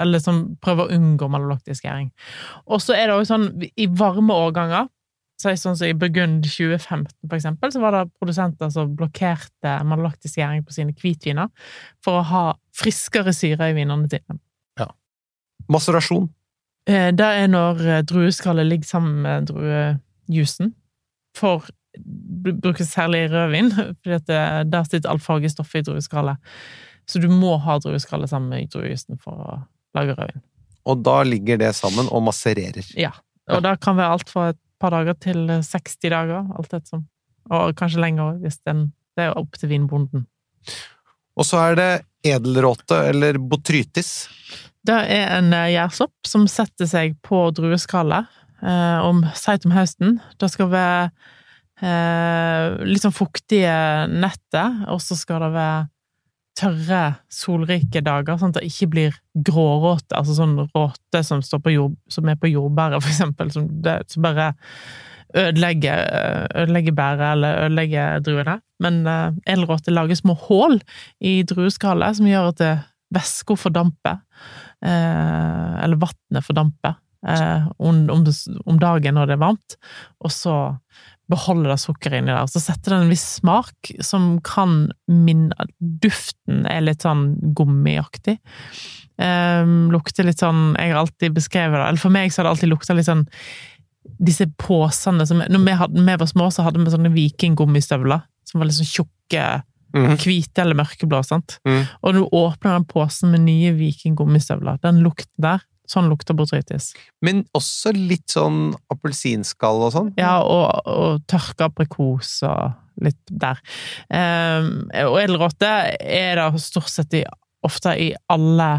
Eller 0.00 0.18
som 0.18 0.38
prøver 0.64 0.86
å 0.86 0.96
unngå 0.96 1.26
malolaktisk 1.28 1.84
gjæring. 1.84 2.08
Og 2.72 2.80
så 2.80 2.94
er 2.96 3.10
det 3.10 3.18
også 3.18 3.34
sånn, 3.34 3.66
i 3.76 3.84
varme 3.92 4.32
årganger 4.32 4.86
er 4.86 4.88
sånn 5.42 5.76
som 5.76 5.86
I 5.88 5.94
Burgund 5.98 6.44
2015, 6.46 7.08
for 7.28 7.36
eksempel, 7.36 7.72
så 7.74 7.80
var 7.82 7.92
det 7.96 8.02
produsenter 8.20 8.70
som 8.72 8.92
blokkerte 8.96 9.74
malolaktisk 9.84 10.38
gjæring 10.38 10.62
på 10.64 10.72
sine 10.76 10.94
hvitviner 10.94 11.50
for 12.04 12.20
å 12.20 12.26
ha 12.30 12.44
friskere 12.76 13.34
syre 13.34 13.70
i 13.72 13.76
vinene 13.76 14.08
sine. 14.12 14.38
Maserasjon. 15.70 16.26
Eh, 16.90 17.10
Det 17.16 17.24
er 17.24 17.46
når 17.48 17.78
eh, 17.88 18.02
drueskallet 18.04 18.66
ligger 18.68 18.84
sammen 18.88 19.22
med 19.24 19.46
druejusen. 19.48 20.74
For 21.36 21.64
br- 21.98 22.58
brukes 22.60 22.90
særlig 22.92 23.24
i 23.24 23.30
rødvin, 23.32 23.70
fordi 24.04 24.18
der 24.70 24.84
sitter 24.90 25.10
alt 25.14 25.24
fargestoffet 25.24 25.80
i 25.80 25.86
drueskallet. 25.90 26.36
Så 27.08 27.20
du 27.20 27.28
må 27.32 27.56
ha 27.64 27.78
drueskallet 27.80 28.28
sammen 28.30 28.50
med 28.52 28.68
druejusen 28.72 29.16
for 29.20 29.32
å 29.40 29.56
lage 29.96 30.16
rødvin. 30.18 30.42
Og 30.84 31.00
da 31.00 31.22
ligger 31.24 31.56
det 31.62 31.72
sammen 31.78 32.10
og 32.12 32.26
massererer. 32.26 32.84
Ja. 33.00 33.14
Og 33.52 33.62
det 33.64 33.78
kan 33.84 33.96
være 33.96 34.12
alt 34.18 34.28
fra 34.32 34.50
et 34.52 34.58
par 34.80 34.94
dager 34.94 35.16
til 35.20 35.46
60 35.48 35.98
dager, 36.02 36.44
alt 36.58 36.72
ettersom. 36.72 37.06
Og 37.52 37.74
kanskje 37.78 38.02
lenger, 38.02 38.38
hvis 38.42 38.60
den 38.64 38.92
Det 39.14 39.28
er 39.28 39.36
opp 39.38 39.54
til 39.54 39.68
vinbonden. 39.70 40.24
Og 41.38 41.46
så 41.46 41.60
er 41.68 41.76
det 41.78 41.90
edelråte, 42.26 42.96
eller 43.12 43.38
botrytis. 43.38 44.26
Det 44.82 44.96
er 44.96 45.36
en 45.36 45.52
eh, 45.54 45.70
gjærsopp 45.70 46.26
som 46.26 46.48
setter 46.50 46.88
seg 46.90 47.14
på 47.22 47.44
drueskallet 47.54 48.26
eh, 48.58 48.98
om, 49.06 49.22
seint 49.38 49.68
om 49.68 49.74
høsten. 49.76 50.18
Det 50.40 50.50
skal 50.50 50.72
være 50.72 51.04
eh, 51.78 52.82
litt 52.90 53.06
sånn 53.06 53.14
fuktige 53.14 53.76
netter, 54.10 54.82
og 54.90 54.98
så 55.04 55.14
skal 55.18 55.46
det 55.46 55.52
være 55.54 55.78
tørre, 56.58 57.02
solrike 57.32 58.02
dager, 58.04 58.38
sånn 58.38 58.52
at 58.54 58.60
det 58.60 58.68
ikke 58.68 58.90
blir 58.92 59.16
gråråte, 59.46 60.14
altså 60.14 60.36
sånn 60.36 60.54
råte 60.62 61.22
som, 61.26 61.42
står 61.42 61.62
på 61.64 61.74
jord, 61.74 61.96
som 62.10 62.30
er 62.30 62.38
på 62.40 62.52
jordbæret, 62.52 63.02
for 63.02 63.10
eksempel, 63.10 63.50
som, 63.54 63.66
det, 63.84 63.98
som 64.12 64.24
bare 64.26 64.52
ødelegger, 65.34 66.02
eh, 66.14 66.62
ødelegger 66.62 66.94
bæret 66.94 67.26
eller 67.32 67.62
ødelegger 67.66 68.24
druene. 68.26 68.58
Men 68.84 69.00
uh, 69.06 69.30
edelråte 69.48 69.94
lager 69.94 70.18
små 70.18 70.36
hull 70.46 70.78
i 71.22 71.40
drueskallet 71.48 72.18
som 72.18 72.28
gjør 72.28 72.52
at 72.52 72.62
væska 73.14 73.56
fordamper, 73.58 74.20
uh, 74.84 75.72
eller 75.82 75.98
vannet 76.06 76.46
fordamper, 76.46 77.00
Uh, 77.24 77.70
om, 77.80 78.02
om 78.68 78.76
dagen 78.76 79.14
når 79.16 79.30
det 79.30 79.32
er 79.32 79.40
varmt, 79.40 79.76
og 80.20 80.28
så 80.28 80.56
beholder 81.30 81.72
det 81.72 81.80
sukkeret 81.80 82.20
inni 82.20 82.32
der. 82.34 82.48
Så 82.52 82.60
setter 82.60 82.92
det 82.92 82.98
en 83.02 83.12
viss 83.12 83.24
smak 83.38 83.92
som 84.04 84.38
kan 84.44 84.90
minne 85.08 85.54
Duften 85.80 86.66
er 86.68 86.84
litt 86.84 87.04
sånn 87.06 87.30
gummiaktig. 87.56 88.38
Um, 89.16 89.92
lukter 89.94 90.26
litt 90.26 90.40
sånn 90.42 90.72
Jeg 90.74 90.90
har 90.90 90.98
alltid 91.04 91.36
beskrevet 91.36 91.78
det 91.78 91.84
Eller 91.86 92.02
for 92.02 92.10
meg 92.10 92.32
så 92.34 92.40
har 92.40 92.48
det 92.48 92.54
alltid 92.56 92.70
lukta 92.72 92.96
litt 92.98 93.06
sånn 93.06 93.20
Disse 94.26 94.48
posene 94.58 95.22
som 95.30 95.38
Når 95.38 95.62
vi, 95.68 95.76
hadde, 95.78 96.02
vi 96.02 96.16
var 96.18 96.26
små, 96.26 96.48
så 96.50 96.64
hadde 96.66 96.82
vi 96.82 96.90
sånne 96.90 97.12
vikinggummistøvler 97.14 98.24
som 98.44 98.58
var 98.60 98.68
litt 98.68 98.76
sånn 98.80 98.90
tjukke, 98.90 99.44
Mm. 99.94 100.16
hvite 100.18 100.58
eller 100.58 100.74
mørkeblå. 100.74 101.20
sant? 101.24 101.60
Mm. 101.64 101.84
Og 102.02 102.08
når 102.10 102.24
du 102.24 102.32
åpner 102.34 102.72
den 102.74 102.84
posen 102.90 103.30
med 103.30 103.44
nye 103.46 103.70
vikinggummistøvler, 103.78 104.80
den 104.82 104.98
lukten 105.04 105.30
der, 105.38 105.62
sånn 105.90 106.08
lukter 106.08 106.36
botrytis. 106.36 106.92
Men 107.24 107.44
også 107.56 107.92
litt 107.96 108.32
sånn 108.32 108.72
appelsinskall 108.92 109.82
og 109.86 109.92
sånn. 109.94 110.10
Ja, 110.20 110.38
og, 110.42 110.88
og 110.88 111.24
tørka 111.30 111.68
aprikos 111.68 112.38
og 112.46 112.74
litt 113.04 113.20
der. 113.28 113.60
Um, 114.08 114.86
og 115.08 115.18
edelråte 115.20 115.70
er 115.98 116.38
da 116.38 116.48
stort 116.62 116.92
sett 116.92 117.16
i, 117.18 117.24
ofte 117.66 117.94
i 117.98 118.12
alle 118.30 118.70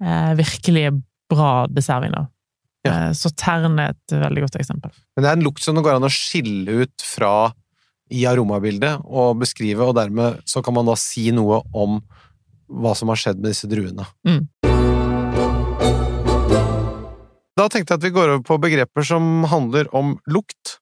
eh, 0.00 0.32
virkelige 0.38 0.94
bra 1.30 1.66
dessertviner. 1.70 2.28
Ja. 2.86 2.92
Eh, 2.92 3.12
så 3.12 3.30
tern 3.36 3.78
er 3.78 3.92
et 3.92 4.14
veldig 4.14 4.46
godt 4.46 4.60
eksempel. 4.62 4.94
Men 5.14 5.24
det 5.24 5.32
er 5.32 5.38
en 5.38 5.44
lukt 5.44 5.64
som 5.64 5.76
det 5.76 5.84
går 5.84 5.98
an 5.98 6.08
å 6.08 6.12
skille 6.14 6.84
ut 6.84 7.04
fra 7.04 7.50
i 8.10 8.24
aromabildet 8.26 9.04
og 9.06 9.38
beskrive, 9.44 9.84
og 9.86 9.94
dermed 9.98 10.40
så 10.48 10.64
kan 10.66 10.74
man 10.74 10.88
da 10.88 10.96
si 10.98 11.28
noe 11.34 11.60
om 11.76 12.00
hva 12.70 12.94
som 12.98 13.10
har 13.10 13.20
skjedd 13.20 13.38
med 13.42 13.52
disse 13.52 13.70
druene. 13.70 14.06
Mm. 14.26 14.46
Da 17.60 17.68
tenkte 17.68 17.92
jeg 17.92 18.00
at 18.00 18.06
vi 18.06 18.14
går 18.14 18.30
over 18.30 18.42
på 18.46 18.56
begreper 18.62 19.04
som 19.04 19.44
handler 19.50 19.90
om 19.96 20.14
lukt. 20.32 20.78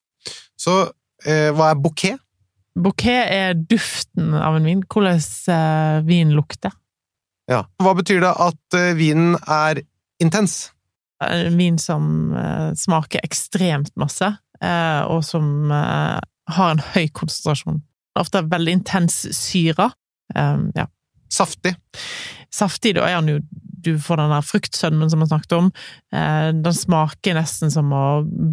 Så 0.59 0.81
eh, 1.27 1.49
hva 1.55 1.73
er 1.73 1.79
bouquet? 1.79 2.21
Bouquet 2.79 3.27
er 3.35 3.57
duften 3.57 4.31
av 4.37 4.55
en 4.55 4.67
vin. 4.67 4.85
Hvordan 4.87 5.19
eh, 5.19 5.99
vin 6.07 6.31
lukter. 6.37 6.71
Ja. 7.51 7.65
Hva 7.83 7.95
betyr 7.97 8.23
det 8.23 8.31
at 8.31 8.79
eh, 8.79 8.93
vinen 8.95 9.35
er 9.43 9.81
intens? 10.23 10.69
En 11.25 11.57
vin 11.59 11.79
som 11.81 12.31
eh, 12.37 12.69
smaker 12.79 13.25
ekstremt 13.27 13.91
masse, 13.99 14.29
eh, 14.63 15.01
og 15.11 15.25
som 15.27 15.73
eh, 15.75 16.19
har 16.55 16.75
en 16.75 16.85
høy 16.93 17.09
konsentrasjon. 17.11 17.81
Ofte 18.19 18.45
veldig 18.47 18.77
intens 18.79 19.25
syre. 19.35 19.91
Eh, 20.31 20.67
ja. 20.79 20.87
Saftig. 21.27 21.75
Saftig, 22.55 22.95
da 22.95 23.09
er 23.09 23.19
han 23.19 23.33
jo 23.35 23.41
Du 23.85 23.93
får 24.01 24.21
den 24.21 24.33
der 24.33 24.45
fruktsødmen 24.45 25.11
som 25.11 25.23
vi 25.23 25.29
snakket 25.29 25.57
om. 25.57 25.69
Eh, 26.13 26.49
den 26.55 26.75
smaker 26.75 27.37
nesten 27.37 27.73
som 27.73 27.93
å 27.95 28.05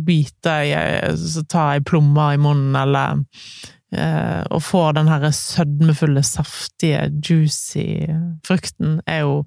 bite 0.07 0.59
i 0.67 0.75
Ta 1.51 1.71
ei 1.75 1.83
plomme 1.85 2.29
i 2.35 2.41
munnen, 2.41 2.77
eller 2.79 3.23
eh, 3.95 4.43
Å 4.43 4.61
få 4.63 4.89
den 4.97 5.11
her 5.11 5.27
sødmefulle, 5.31 6.25
saftige, 6.27 7.09
juicy 7.23 8.07
frukten 8.47 9.01
er 9.07 9.25
jo 9.25 9.43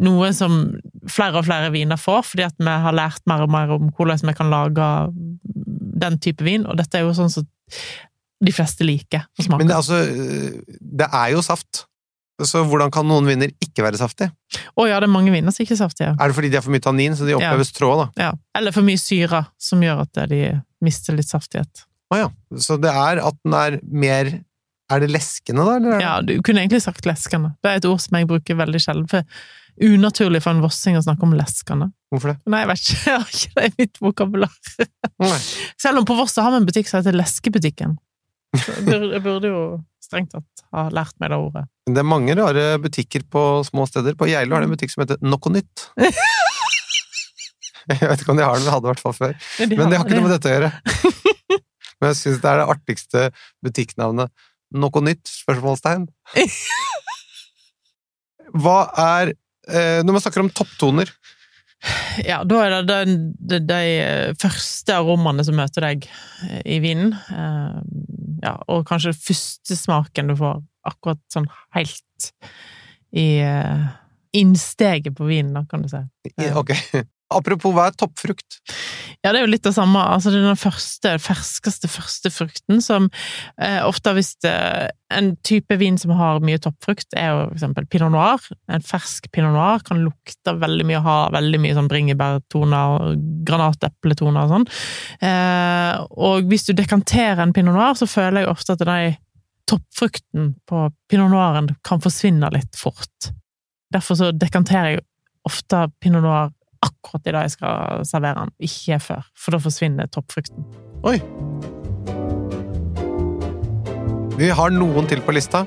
noe 0.00 0.30
som 0.32 0.62
flere 1.10 1.40
og 1.40 1.46
flere 1.48 1.72
viner 1.74 1.98
får, 2.00 2.22
fordi 2.30 2.46
at 2.46 2.56
vi 2.60 2.76
har 2.84 2.96
lært 2.96 3.20
mer 3.28 3.44
og 3.44 3.52
mer 3.52 3.72
om 3.74 3.90
hvordan 3.96 4.22
vi 4.30 4.36
kan 4.38 4.52
lage 4.52 4.86
den 6.00 6.16
type 6.24 6.44
vin, 6.46 6.64
og 6.64 6.78
dette 6.80 6.96
er 6.96 7.04
jo 7.04 7.16
sånn 7.16 7.32
som 7.32 7.48
de 8.40 8.52
fleste 8.56 8.86
liker 8.86 9.26
å 9.36 9.44
smake. 9.44 9.60
Men 9.60 9.68
det, 9.68 9.76
altså, 9.76 10.00
eh, 10.00 10.78
det 10.80 11.08
er 11.12 11.34
jo 11.34 11.44
saft. 11.44 11.84
Så 12.48 12.62
hvordan 12.68 12.92
kan 12.94 13.06
noen 13.08 13.26
viner 13.28 13.52
ikke 13.62 13.84
være 13.84 13.98
saftig? 14.00 14.30
Å 14.78 14.86
ja, 14.88 14.98
det 15.02 15.08
er 15.08 15.12
mange 15.12 15.32
viner 15.34 15.54
som 15.54 15.64
ikke 15.64 15.76
er 15.76 15.82
saftige. 15.82 16.10
Er 16.14 16.30
det 16.30 16.36
fordi 16.36 16.50
de 16.52 16.58
har 16.58 16.64
for 16.64 16.74
mye 16.74 16.84
tannin, 16.84 17.16
så 17.16 17.28
de 17.28 17.36
oppleves 17.36 17.72
trå, 17.76 17.92
da? 18.00 18.06
Ja. 18.20 18.30
Eller 18.58 18.74
for 18.74 18.86
mye 18.86 19.00
syre, 19.00 19.44
som 19.60 19.82
gjør 19.84 20.04
at 20.06 20.22
de 20.30 20.42
mister 20.84 21.16
litt 21.16 21.28
saftighet. 21.30 21.84
Å 22.10 22.18
ja. 22.18 22.28
Så 22.58 22.78
det 22.82 22.90
er 22.90 23.22
at 23.22 23.36
den 23.44 23.54
er 23.54 23.80
mer 23.86 24.32
Er 24.90 24.98
det 25.04 25.12
leskende, 25.14 25.62
da? 25.62 25.76
Eller? 25.78 25.92
er 25.94 26.02
Ja, 26.02 26.14
du 26.26 26.32
kunne 26.42 26.64
egentlig 26.64 26.80
sagt 26.82 27.06
leskende. 27.06 27.52
Det 27.62 27.70
er 27.70 27.78
et 27.78 27.84
ord 27.86 28.00
som 28.02 28.16
jeg 28.18 28.26
bruker 28.26 28.56
veldig 28.58 28.80
sjelden, 28.82 29.06
for 29.06 29.22
unaturlig 29.86 30.40
for 30.42 30.50
en 30.50 30.64
vossing 30.64 30.98
å 30.98 31.02
snakke 31.04 31.22
om 31.22 31.36
leskende. 31.38 31.92
Hvorfor 32.10 32.32
det? 32.32 32.40
Nei, 32.50 32.64
jeg 32.64 32.70
vet 32.72 32.82
ikke. 32.82 32.98
Jeg 33.06 33.20
har 33.20 33.36
ikke 33.38 33.54
det 33.54 33.68
i 33.68 33.74
mitt 33.84 34.00
vokabular. 34.02 34.56
Selv 35.78 36.02
om 36.02 36.08
på 36.08 36.16
Voss 36.18 36.34
har 36.42 36.50
vi 36.50 36.58
en 36.58 36.66
butikk 36.66 36.90
som 36.90 36.98
heter 36.98 37.14
Leskebutikken. 37.14 37.94
Jeg 38.58 39.22
burde 39.22 39.52
jo 39.52 39.62
strengt 40.10 40.32
tatt 40.34 40.64
ha 40.74 40.80
lært 40.94 41.14
meg 41.22 41.30
det 41.32 41.38
ordet. 41.38 41.64
Det 41.90 42.02
er 42.02 42.06
mange 42.06 42.34
rare 42.38 42.64
butikker 42.82 43.22
på 43.30 43.42
små 43.66 43.86
steder. 43.90 44.14
På 44.18 44.28
Geilo 44.30 44.56
er 44.56 44.62
det 44.62 44.68
en 44.68 44.74
butikk 44.74 44.92
som 44.92 45.02
heter 45.04 45.18
Noko 45.22 45.50
Nytt. 45.54 45.86
Jeg 47.90 48.06
vet 48.06 48.20
ikke 48.22 48.32
om 48.34 48.38
de 48.38 48.44
har 48.46 48.54
den, 48.54 48.66
men 48.66 48.74
hadde 48.74 48.86
i 48.86 48.92
hvert 48.92 49.02
fall 49.02 49.14
før. 49.16 49.32
Men 49.66 49.90
det 49.90 49.98
har 49.98 50.04
ikke 50.04 50.18
noe 50.18 50.26
med 50.28 50.34
dette 50.36 50.50
å 50.50 50.52
gjøre. 50.52 50.70
Men 52.00 52.14
jeg 52.14 52.16
syns 52.16 52.38
det 52.40 52.48
er 52.48 52.60
det 52.60 52.68
artigste 52.72 53.22
butikknavnet. 53.66 54.30
Noe 54.80 55.02
nytt? 55.04 55.28
Spørsmålstegn. 55.28 56.06
Hva 58.62 58.78
er 58.98 59.32
eh, 59.32 60.00
Når 60.06 60.16
man 60.16 60.22
snakker 60.22 60.44
om 60.44 60.52
topptoner 60.54 61.10
Ja, 62.26 62.42
da 62.44 62.58
er 62.66 62.74
det 62.84 62.96
de, 63.08 63.14
de, 63.38 63.58
de 63.64 64.34
første 64.40 64.92
aromaene 64.98 65.44
som 65.46 65.56
møter 65.56 65.86
deg 65.86 66.08
eh, 66.48 66.60
i 66.76 66.80
vinen. 66.84 67.14
Eh, 67.32 67.80
Ja, 68.40 68.54
og 68.72 68.86
kanskje 68.88 69.12
første 69.12 69.76
smaken 69.76 70.30
du 70.30 70.36
får 70.38 70.62
akkurat 70.88 71.20
sånn 71.32 71.48
helt 71.76 72.28
i 73.12 73.40
eh, 73.44 73.82
innsteget 74.32 75.12
på 75.18 75.26
vinen, 75.28 75.52
da, 75.58 75.66
kan 75.68 75.82
du 75.84 75.90
si. 75.92 76.00
Ok. 76.56 76.72
Apropos, 77.30 77.70
hva 77.74 77.88
er 77.90 77.94
toppfrukt? 77.98 78.58
Ja, 79.20 79.30
det 79.30 79.40
er 79.40 79.44
jo 79.44 79.50
litt 79.52 79.66
det 79.66 79.74
samme. 79.76 80.00
Altså, 80.00 80.32
det 80.32 80.40
er 80.40 80.48
den 80.48 80.58
første, 80.58 81.12
ferskeste 81.22 81.90
første 81.90 82.32
frukten 82.32 82.80
som 82.82 83.06
eh, 83.60 83.78
ofte 83.86 84.14
hvis 84.16 84.32
det, 84.42 84.54
En 85.10 85.32
type 85.46 85.74
vin 85.78 85.98
som 85.98 86.12
har 86.14 86.38
mye 86.46 86.60
toppfrukt, 86.62 87.08
er 87.18 87.32
jo 87.32 87.38
for 87.48 87.56
eksempel 87.58 87.86
pinot 87.90 88.12
noir. 88.14 88.44
En 88.70 88.84
fersk 88.86 89.26
pinot 89.34 89.54
noir 89.54 89.82
kan 89.86 90.02
lukte 90.04 90.54
veldig 90.58 90.86
mye, 90.86 91.02
ha 91.02 91.16
veldig 91.34 91.60
mye 91.62 91.76
sånn 91.78 91.90
bringebærtoner 91.90 92.94
og 92.94 93.24
granateppletoner 93.46 94.46
og 94.46 94.54
sånn. 94.54 94.68
Eh, 95.26 96.04
og 96.30 96.46
hvis 96.50 96.68
du 96.68 96.74
dekanterer 96.78 97.42
en 97.42 97.54
pinot 97.56 97.76
noir, 97.76 97.98
så 97.98 98.08
føler 98.10 98.44
jeg 98.44 98.52
ofte 98.54 98.78
at 98.78 98.86
de 98.86 99.00
toppfrukten 99.70 100.54
på 100.66 100.86
pinot 101.10 101.30
noiren 101.30 101.74
kan 101.86 102.02
forsvinne 102.02 102.50
litt 102.54 102.78
fort. 102.78 103.30
Derfor 103.94 104.18
så 104.18 104.30
dekanterer 104.34 104.94
jeg 104.94 105.04
ofte 105.46 105.86
pinot 106.02 106.24
noir 106.24 106.50
akkurat 106.84 107.26
i 107.28 107.34
dag 107.34 107.46
jeg 107.48 107.56
skal 107.58 108.04
servere 108.08 108.44
den, 108.46 108.54
ikke 108.70 109.00
før, 109.04 109.26
for 109.36 109.56
da 109.56 109.60
forsvinner 109.62 110.08
toppfrukten. 110.12 110.64
Oi! 111.04 111.18
Vi 114.40 114.48
har 114.56 114.72
noen 114.72 115.08
til 115.10 115.20
på 115.20 115.34
lista. 115.36 115.66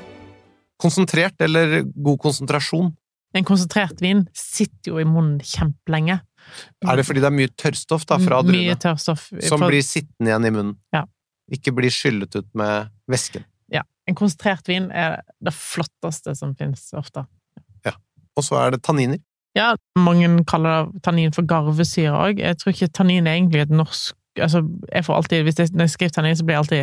Konsentrert 0.82 1.39
eller 1.45 1.84
god 1.86 2.17
konsentrasjon? 2.23 2.89
En 3.38 3.45
konsentrert 3.45 4.02
vin 4.02 4.23
sitter 4.38 4.93
jo 4.93 4.99
i 5.02 5.06
munnen 5.10 5.39
kjempelenge. 5.45 6.19
Er 6.84 6.97
det 6.99 7.06
fordi 7.08 7.21
det 7.23 7.30
er 7.30 7.36
mye 7.38 7.52
tørrstoff 7.58 8.06
da, 8.10 8.17
fra 8.21 8.41
druene 8.45 8.76
tørrstoff. 8.82 9.30
som 9.45 9.62
For- 9.62 9.69
blir 9.71 9.86
sittende 9.86 10.32
igjen 10.32 10.45
i 10.49 10.54
munnen? 10.54 10.76
Ja. 10.93 11.06
Ikke 11.54 11.73
blir 11.76 11.93
skyllet 11.93 12.36
ut 12.36 12.49
med 12.58 12.89
væsken. 13.10 13.45
Ja. 13.73 13.84
En 14.08 14.15
konsentrert 14.17 14.67
vin 14.67 14.89
er 14.91 15.21
det 15.43 15.54
flotteste 15.54 16.36
som 16.36 16.56
finnes 16.56 16.84
ofte. 16.97 17.26
Ja. 17.86 17.93
Og 18.38 18.43
så 18.43 18.58
er 18.62 18.71
det 18.76 18.84
tanniner. 18.84 19.21
Ja, 19.55 19.75
mange 19.95 20.27
kaller 20.49 20.89
tannin 21.05 21.33
for 21.33 21.45
garvesyre 21.45 22.13
òg. 22.17 22.39
Jeg 22.41 22.57
tror 22.57 22.73
ikke 22.73 22.87
tannin 22.87 23.27
er 23.27 23.37
egentlig 23.37 23.65
et 23.67 23.73
norsk 23.73 24.17
Altså, 24.41 24.63
jeg 24.89 25.05
får 25.05 25.13
alltid 25.13 25.43
Hvis 25.43 25.59
jeg, 25.59 25.67
når 25.73 25.85
jeg 25.85 25.89
skriver 25.89 26.09
tannin, 26.09 26.35
så 26.35 26.45
blir 26.45 26.55
jeg 26.55 26.59
alltid 26.63 26.79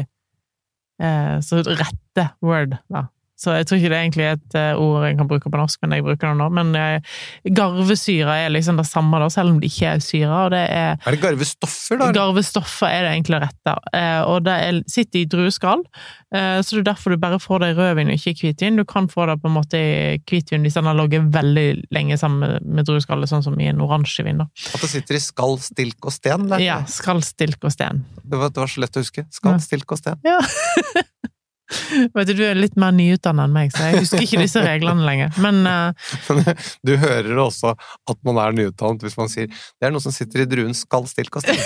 eh, 1.02 1.40
så 1.42 1.62
rette 1.66 2.28
word, 2.46 2.76
da. 2.94 3.08
Så 3.40 3.54
jeg 3.56 3.66
tror 3.66 3.78
ikke 3.78 3.88
det 3.88 3.96
er 3.96 4.04
egentlig 4.04 4.26
et 4.28 4.56
eh, 4.58 4.76
ord 4.76 5.04
jeg 5.06 5.16
kan 5.16 5.28
bruke 5.30 5.48
på 5.52 5.60
norsk, 5.60 5.80
men 5.80 5.94
jeg 5.96 6.04
bruker 6.04 6.28
det 6.28 6.36
nå. 6.36 6.48
Men 6.58 6.74
eh, 6.76 7.12
garvesyre 7.56 8.34
er 8.44 8.52
liksom 8.52 8.76
det 8.80 8.84
samme, 8.88 9.16
da, 9.22 9.30
selv 9.32 9.54
om 9.54 9.60
det 9.62 9.70
ikke 9.70 9.94
er 9.94 10.02
syre. 10.04 10.42
Og 10.44 10.50
det 10.52 10.60
er 10.68 10.98
Er 10.98 11.16
det 11.16 11.22
garvestoffer, 11.22 12.00
da? 12.02 12.10
Garvestoffer 12.16 12.90
er 12.90 13.06
det 13.06 13.14
egentlig 13.14 13.40
rette, 13.46 13.76
eh, 13.96 14.20
og 14.28 14.44
det 14.44 14.56
er, 14.66 14.82
sitter 14.90 15.22
i 15.22 15.28
drueskall, 15.30 15.86
så 16.30 16.76
det 16.76 16.84
er 16.84 16.84
derfor 16.86 17.10
du 17.10 17.18
bare 17.18 17.40
får 17.42 17.58
det 17.58 17.68
i 17.72 17.74
rødvin 17.74 18.12
og 18.12 18.14
ikke 18.14 18.30
i 18.30 18.52
hvitvin. 18.52 18.76
Du 18.78 18.84
kan 18.86 19.08
få 19.10 19.24
det 19.26 19.34
på 19.42 19.48
en 19.50 19.54
måte 19.56 19.80
i 19.80 20.20
hvitvin 20.30 20.62
hvis 20.62 20.76
den 20.78 20.86
har 20.86 20.94
ligget 20.94 21.26
veldig 21.34 21.64
lenge 21.90 22.18
sammen 22.20 22.54
med, 22.62 22.86
drueskallet, 22.86 23.26
sånn 23.32 23.42
som 23.42 23.56
i 23.58 23.66
en 23.66 23.82
oransjevin. 23.82 24.44
da. 24.44 24.46
At 24.70 24.84
det 24.84 24.92
sitter 24.92 25.18
i 25.18 25.22
skall, 25.24 25.58
stilk 25.64 26.06
og 26.06 26.14
sten? 26.14 26.46
Der. 26.52 26.62
Ja, 26.62 26.78
skall, 26.86 27.24
stilk 27.26 27.66
og 27.66 27.74
sten. 27.74 28.04
Det, 28.22 28.38
var, 28.38 28.54
det 28.54 28.62
var 28.62 28.70
så 28.70 28.84
lett 28.84 28.94
å 28.94 29.02
huske. 29.02 29.26
Skall, 29.34 29.58
stilk 29.64 29.90
og 29.90 29.98
sten. 30.04 30.22
Ja. 30.22 30.38
Vet 32.16 32.30
du, 32.30 32.34
du 32.34 32.42
er 32.46 32.58
litt 32.58 32.76
mer 32.80 32.94
nyutdannet 32.96 33.46
enn 33.46 33.54
meg, 33.54 33.72
så 33.74 33.88
jeg 33.88 34.02
husker 34.02 34.24
ikke 34.24 34.42
disse 34.42 34.62
reglene 34.64 35.06
lenger. 35.06 35.34
Men 35.42 35.62
eh, 35.70 36.66
Du 36.86 36.96
hører 37.00 37.42
også 37.44 37.74
at 37.74 38.18
man 38.26 38.40
er 38.42 38.56
nyutdannet 38.56 39.06
hvis 39.06 39.18
man 39.20 39.30
sier 39.32 39.48
det 39.50 39.88
er 39.88 39.94
noe 39.94 40.02
som 40.02 40.14
sitter 40.14 40.44
i 40.44 40.48
druen 40.50 40.76
skall, 40.76 41.08
stilk 41.10 41.40
og. 41.40 41.48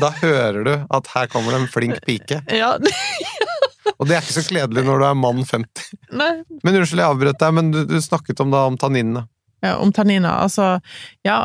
Da 0.00 0.08
hører 0.18 0.64
du 0.66 0.72
at 0.74 1.08
her 1.12 1.28
kommer 1.30 1.54
det 1.54 1.58
en 1.60 1.68
flink 1.70 2.00
pike. 2.02 2.40
ja 2.60 2.72
Og 3.94 4.08
det 4.08 4.16
er 4.16 4.24
ikke 4.24 4.34
så 4.40 4.42
kledelig 4.48 4.82
når 4.88 4.98
du 4.98 5.04
er 5.06 5.20
mann 5.20 5.44
50. 5.46 5.92
Nei, 6.18 6.32
Men 6.64 6.80
unnskyld, 6.80 7.02
jeg 7.04 7.12
avbrøt 7.12 7.38
deg, 7.38 7.54
men 7.54 7.70
du, 7.70 7.84
du 7.86 7.94
snakket 8.02 8.42
om, 8.42 8.50
da, 8.50 8.64
om 8.66 8.78
tanninene. 8.80 9.26
Ja, 9.64 9.76
om 9.80 9.92
tanniner. 9.92 10.42
Altså, 10.44 10.80
ja, 11.24 11.38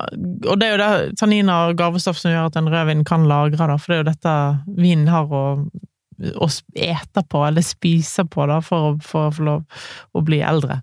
og 0.47 0.57
det 0.59 0.67
er 0.67 0.73
jo 0.73 0.79
det 0.81 1.19
tanniner 1.21 1.69
og 1.69 1.77
garvestoff 1.79 2.17
som 2.19 2.33
gjør 2.33 2.49
at 2.49 2.57
en 2.59 2.67
rødvin 2.71 3.05
kan 3.07 3.23
lagre, 3.29 3.69
da, 3.69 3.77
for 3.79 3.93
det 3.93 3.95
er 3.95 4.01
jo 4.01 4.09
dette 4.09 4.33
vinen 4.81 5.07
har 5.07 5.29
å, 5.31 5.43
å 6.19 6.47
ete 6.75 7.23
på, 7.23 7.41
eller 7.47 7.65
spise 7.65 8.25
på, 8.25 8.45
da, 8.49 8.59
for 8.65 8.97
for 9.03 9.29
å 9.29 9.33
få 9.35 9.45
lov 9.47 9.81
å 10.13 10.23
bli 10.25 10.41
eldre. 10.45 10.81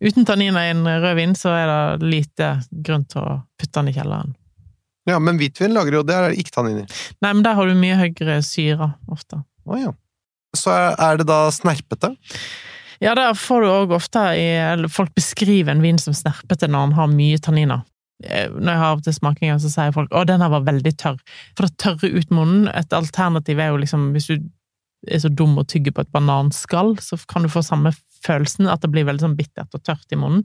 Uten 0.00 0.26
tanniner 0.28 0.68
i 0.68 0.74
en 0.74 0.86
rødvin, 0.86 1.34
så 1.38 1.54
er 1.56 1.70
det 1.70 2.10
lite 2.10 2.50
grunn 2.70 3.06
til 3.10 3.22
å 3.22 3.38
putte 3.58 3.80
den 3.80 3.92
i 3.92 3.96
kjelleren. 3.96 4.34
Ja, 5.06 5.20
men 5.22 5.38
hvitvin 5.38 5.74
lager 5.74 6.00
jo 6.00 6.06
det, 6.06 6.14
er 6.18 6.34
ikke 6.34 6.56
tanniner. 6.58 6.86
Nei, 7.22 7.32
men 7.32 7.44
der 7.46 7.54
har 7.54 7.68
du 7.68 7.78
mye 7.78 7.98
høyere 8.00 8.40
syre, 8.42 8.90
ofte. 9.12 9.42
Å 9.66 9.78
ja. 9.78 9.92
Så 10.56 10.72
er, 10.72 11.20
det 11.20 11.28
da 11.28 11.46
snerpete? 11.52 12.14
Ja, 13.02 13.12
der 13.14 13.36
får 13.36 13.62
du 13.62 13.68
òg 13.68 13.92
ofte 13.92 14.22
i 14.38 14.46
eller 14.56 14.88
Folk 14.88 15.12
beskriver 15.14 15.74
en 15.74 15.84
vin 15.84 15.98
som 16.00 16.16
snerpete 16.16 16.68
når 16.70 16.88
den 16.88 16.96
har 16.96 17.12
mye 17.12 17.42
tanniner. 17.44 17.84
Eh, 18.24 18.48
Når 18.48 18.70
jeg 18.72 18.80
har 18.80 18.94
av 18.94 19.02
til 19.04 19.16
smakinger, 19.16 19.58
så 19.60 19.70
sier 19.70 19.92
folk 19.92 20.10
'Å, 20.10 20.24
den 20.26 20.40
her 20.40 20.48
var 20.48 20.64
veldig 20.64 20.92
tørr'. 20.96 21.20
For 21.56 21.66
å 21.66 21.74
tørrer 21.76 22.16
ut 22.16 22.30
munnen. 22.30 22.68
Et 22.74 22.92
alternativ 22.92 23.58
er 23.60 23.68
jo 23.68 23.82
liksom 23.82 24.12
Hvis 24.12 24.26
du 24.26 24.48
er 25.08 25.22
så 25.22 25.30
dum 25.32 25.56
å 25.60 25.66
tygge 25.68 25.92
på 25.94 26.04
et 26.04 26.12
bananskall, 26.14 26.96
så 27.02 27.18
kan 27.30 27.46
du 27.46 27.50
få 27.52 27.62
samme 27.64 27.92
følelsen, 28.26 28.70
at 28.70 28.82
det 28.82 28.90
blir 28.94 29.06
veldig 29.08 29.26
sånn 29.26 29.38
bittert 29.38 29.74
og 29.76 29.84
tørt 29.86 30.12
i 30.12 30.18
munnen. 30.18 30.44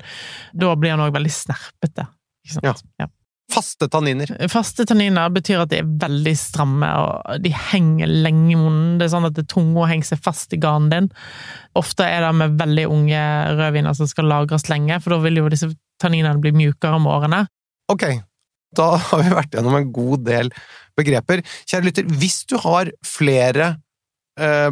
Da 0.54 0.76
blir 0.76 0.94
den 0.94 1.04
òg 1.06 1.16
veldig 1.16 1.34
snerpete. 1.34 2.08
Ikke 2.46 2.60
sant? 2.60 2.86
Ja. 3.02 3.10
Faste 3.52 3.88
tanniner. 3.92 4.30
Faste 4.52 4.86
tanniner 4.88 5.32
betyr 5.34 5.64
at 5.64 5.72
de 5.74 5.82
er 5.82 5.88
veldig 6.02 6.34
stramme, 6.40 6.88
og 6.88 7.42
de 7.44 7.52
henger 7.52 8.08
lenge 8.08 8.54
i 8.54 8.60
munnen. 8.60 8.98
Det 9.00 9.08
er 9.08 9.14
sånn 9.16 9.28
at 9.28 9.40
tunga 9.52 9.90
henger 9.92 10.14
seg 10.14 10.22
fast 10.24 10.56
i 10.56 10.60
ganen 10.62 10.92
din. 10.94 11.10
Ofte 11.80 12.08
er 12.08 12.24
det 12.24 12.32
med 12.40 12.58
veldig 12.62 12.88
unge 12.92 13.24
rødviner 13.60 13.98
som 13.98 14.10
skal 14.10 14.30
lagres 14.32 14.70
lenge, 14.72 15.02
for 15.04 15.16
da 15.16 15.22
vil 15.26 15.42
jo 15.42 15.52
disse 15.52 15.72
tanninene 16.02 16.40
bli 16.42 16.54
mjukere 16.56 17.02
med 17.02 17.12
årene. 17.12 17.42
Ok, 17.92 18.08
da 18.78 18.94
har 19.10 19.24
vi 19.24 19.36
vært 19.36 19.58
gjennom 19.58 19.78
en 19.82 19.92
god 19.94 20.26
del 20.30 20.52
begreper. 21.00 21.44
Kjære 21.68 21.88
lytter, 21.90 22.12
hvis 22.22 22.44
du 22.48 22.56
har 22.64 22.92
flere 23.08 23.74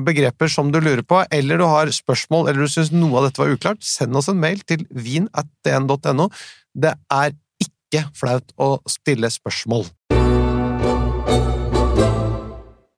begreper 0.05 0.49
som 0.49 0.71
du 0.73 0.79
lurer 0.81 1.03
på, 1.05 1.19
eller 1.35 1.61
du 1.61 1.65
har 1.69 1.91
spørsmål, 1.93 2.49
eller 2.49 2.65
du 2.65 2.71
syns 2.71 2.89
noe 2.95 3.19
av 3.19 3.27
dette 3.27 3.41
var 3.41 3.53
uklart, 3.53 3.83
send 3.85 4.17
oss 4.17 4.31
en 4.31 4.39
mail 4.41 4.63
til 4.65 4.85
vin.dn.no. 4.89 6.29
Det 6.73 6.95
er 7.13 7.37
ikke 7.61 8.05
flaut 8.17 8.53
å 8.57 8.77
stille 8.89 9.29
spørsmål. 9.33 9.87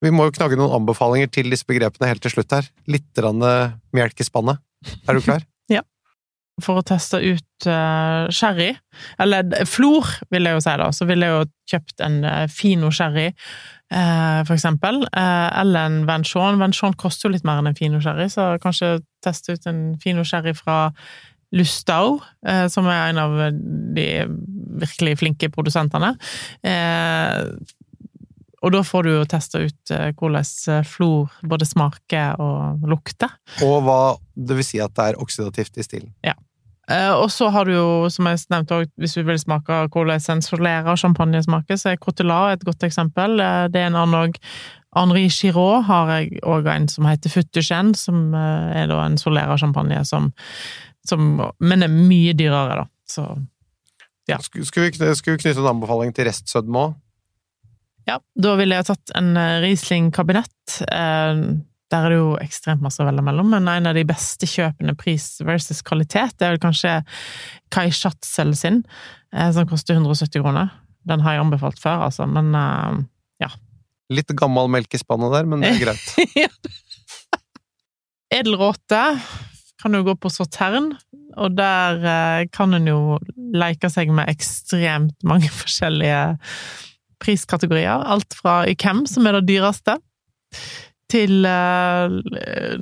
Vi 0.02 0.10
må 0.10 0.26
jo 0.26 0.34
knagge 0.34 0.58
noen 0.58 0.74
anbefalinger 0.80 1.30
til 1.30 1.52
disse 1.54 1.68
begrepene 1.70 2.10
helt 2.10 2.24
til 2.26 2.34
slutt 2.34 2.56
her. 2.56 2.68
Litt 2.90 3.22
eh, 3.22 3.74
melk 3.94 4.22
i 4.22 4.26
spannet. 4.26 4.62
Er 5.06 5.18
du 5.18 5.22
klar? 5.22 5.46
ja. 5.76 5.84
For 6.62 6.82
å 6.82 6.86
teste 6.86 7.22
ut 7.22 7.68
uh, 7.70 8.26
sherry, 8.34 8.72
eller 9.22 9.66
flor, 9.70 10.10
vil 10.34 10.50
jeg 10.50 10.58
jo 10.58 10.64
si 10.66 10.74
da, 10.82 10.90
så 10.94 11.08
ville 11.10 11.30
jeg 11.30 11.38
jo 11.38 11.46
kjøpt 11.74 12.04
en 12.06 12.18
uh, 12.26 12.48
Fino 12.52 12.90
sherry, 12.94 13.30
eh, 13.30 13.36
for 13.92 14.56
eksempel, 14.56 15.02
eh, 15.04 15.50
eller 15.60 15.90
en 15.90 16.06
Venchon. 16.08 16.60
Venchon 16.62 16.96
koster 16.96 17.28
jo 17.28 17.34
litt 17.34 17.44
mer 17.48 17.60
enn 17.60 17.68
en 17.72 17.76
Fino 17.76 18.00
sherry, 18.04 18.30
så 18.32 18.54
kanskje 18.64 19.02
teste 19.24 19.58
ut 19.58 19.68
en 19.68 19.82
Fino 20.00 20.24
sherry 20.28 20.54
fra 20.56 20.94
Lustau, 21.52 22.22
eh, 22.48 22.68
som 22.72 22.88
er 22.88 23.10
en 23.10 23.20
av 23.20 23.38
de 23.96 24.08
virkelig 24.82 25.18
flinke 25.20 25.52
produsentene. 25.52 26.14
Eh, 26.64 27.44
og 28.62 28.76
da 28.76 28.84
får 28.86 29.04
du 29.04 29.12
jo 29.12 29.26
testa 29.30 29.60
ut 29.60 29.94
eh, 29.94 30.12
hvordan 30.16 30.48
eh, 30.72 30.86
flor 30.88 31.34
både 31.44 31.68
smaker 31.68 32.40
og 32.42 32.86
lukter. 32.88 33.34
Og 33.66 33.82
hva 33.88 34.00
det 34.36 34.60
vil 34.60 34.68
si 34.68 34.80
at 34.84 34.94
det 34.96 35.12
er 35.12 35.22
oksidativt 35.22 35.82
i 35.82 35.86
stilen. 35.86 36.14
Eh, 36.24 36.38
og 37.16 37.30
så 37.32 37.50
har 37.54 37.68
du 37.68 37.74
jo, 37.74 37.88
som 38.12 38.28
jeg 38.30 38.42
nevnte 38.52 38.78
også, 38.82 38.92
hvis 39.02 39.16
vi 39.20 39.24
vil 39.28 39.40
smake 39.40 39.80
hvordan 39.94 40.22
en 40.34 40.44
Solera 40.46 40.96
champagne 41.00 41.42
smaker, 41.44 41.80
så 41.80 41.92
er 41.92 42.02
Cotelat 42.02 42.58
et 42.58 42.66
godt 42.68 42.84
eksempel. 42.88 43.40
Eh, 43.40 43.66
det 43.72 43.82
er 43.82 43.92
en 43.92 44.00
annen 44.00 44.20
òg. 44.20 44.40
Henri 44.96 45.28
Giraud 45.32 45.86
har 45.88 46.10
jeg 46.18 46.42
òg 46.44 46.68
en 46.68 46.90
som 46.92 47.08
heter 47.08 47.32
Futtuchen, 47.32 47.94
som 47.96 48.34
eh, 48.36 48.82
er 48.82 48.92
da 48.92 49.00
en 49.06 49.18
Solera 49.22 49.56
champagne 49.60 50.04
som, 50.08 50.32
som 51.08 51.32
Men 51.60 51.84
er 51.84 51.94
mye 51.94 52.36
dyrere, 52.38 52.84
da. 52.84 52.90
Så 53.10 53.30
Ja. 54.30 54.38
Skulle 54.40 54.64
vi, 54.64 55.16
skulle 55.16 55.38
vi 55.38 55.44
knytte 55.44 55.60
en 55.60 55.74
anbefaling 55.76 56.14
til 56.16 56.28
restsødme 56.30 56.86
òg? 56.86 57.00
Ja, 58.10 58.18
da 58.36 58.56
ville 58.58 58.78
jeg 58.78 58.88
tatt 58.90 59.12
en 59.18 59.36
eh, 59.38 59.60
Riesling-kabinett. 59.64 60.82
Eh, 60.88 61.42
Der 61.92 62.06
er 62.08 62.14
det 62.14 62.20
jo 62.20 62.34
ekstremt 62.40 62.84
masse 62.84 63.02
å 63.04 63.08
velge 63.08 63.24
mellom, 63.26 63.50
men 63.52 63.68
en 63.68 63.90
av 63.90 63.98
de 63.98 64.06
beste 64.08 64.48
kjøpene 64.48 64.96
pris 65.00 65.26
versus 65.44 65.84
kvalitet, 65.86 66.38
det 66.40 66.48
er 66.48 66.56
vel 66.56 66.64
kanskje 66.64 66.94
Kai 67.74 67.90
Schatzel 67.92 68.56
sin, 68.56 68.82
eh, 69.36 69.52
som 69.52 69.68
koster 69.70 70.00
170 70.00 70.40
kroner. 70.40 70.72
Den 71.08 71.24
har 71.26 71.36
jeg 71.36 71.46
anbefalt 71.46 71.82
før, 71.82 72.06
altså, 72.08 72.28
men 72.30 72.54
ja. 73.42 73.50
Litt 74.14 74.32
gammel 74.38 74.70
melk 74.70 74.94
i 74.94 75.00
spannet 75.02 75.34
der, 75.34 75.48
men 75.50 75.64
det 75.64 75.72
er 75.74 75.82
greit. 75.82 76.60
Edelråte 78.32 79.02
kan 79.82 79.98
jo 79.98 80.04
gå 80.06 80.16
på 80.22 80.30
Sautern, 80.32 80.92
og 81.40 81.56
der 81.58 82.06
eh, 82.06 82.46
kan 82.54 82.76
en 82.76 82.88
jo 82.90 83.02
leke 83.56 83.90
seg 83.92 84.12
med 84.14 84.30
ekstremt 84.32 85.18
mange 85.28 85.50
forskjellige 85.62 86.22
priskategorier. 87.22 88.06
Alt 88.14 88.38
fra 88.38 88.62
Ykem, 88.70 89.06
som 89.10 89.28
er 89.28 89.40
det 89.40 89.50
dyreste, 89.52 89.98
til 91.12 91.48
eh, 91.48 92.76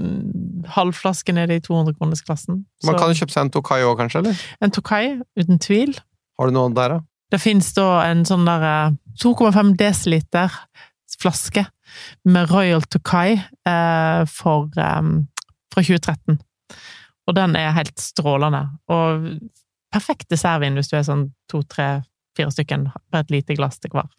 halvflaske 0.75 1.33
nede 1.35 1.57
i 1.57 1.63
200-kronersklassen. 1.65 2.63
Man 2.87 2.99
kan 2.99 3.11
jo 3.11 3.19
kjøpe 3.21 3.35
seg 3.35 3.47
en 3.47 3.53
Tokai 3.55 3.81
òg, 3.85 3.95
kanskje? 4.01 4.23
eller? 4.23 4.43
En 4.63 4.73
Tokai, 4.75 5.03
uten 5.39 5.61
tvil. 5.61 5.95
Har 6.39 6.49
du 6.49 6.55
noe 6.55 6.73
der, 6.75 6.97
da? 6.97 6.99
Det 7.29 7.41
finnes 7.41 7.67
da 7.77 7.87
en 8.07 8.23
sånn 8.25 8.47
der 8.47 8.65
eh, 8.65 8.99
2,5 9.21 9.75
dl 9.79 10.47
flaske 11.19 11.65
med 12.29 12.51
Royal 12.51 12.85
Tokai 12.87 13.33
eh, 13.35 14.21
for, 14.29 14.69
eh, 14.77 15.09
fra 15.73 15.83
2013. 15.83 16.39
Og 17.27 17.35
den 17.35 17.55
er 17.59 17.75
helt 17.75 17.99
strålende. 17.99 18.63
Og 18.89 19.27
perfekt 19.93 20.29
dessertvin 20.31 20.77
hvis 20.77 20.89
du 20.89 20.97
er 20.97 21.05
sånn 21.05 21.27
to, 21.51 21.61
tre, 21.69 21.99
fire 22.37 22.53
stykken 22.53 22.87
på 22.89 23.21
et 23.21 23.33
lite 23.33 23.57
glass 23.57 23.81
til 23.81 23.93
hver. 23.93 24.09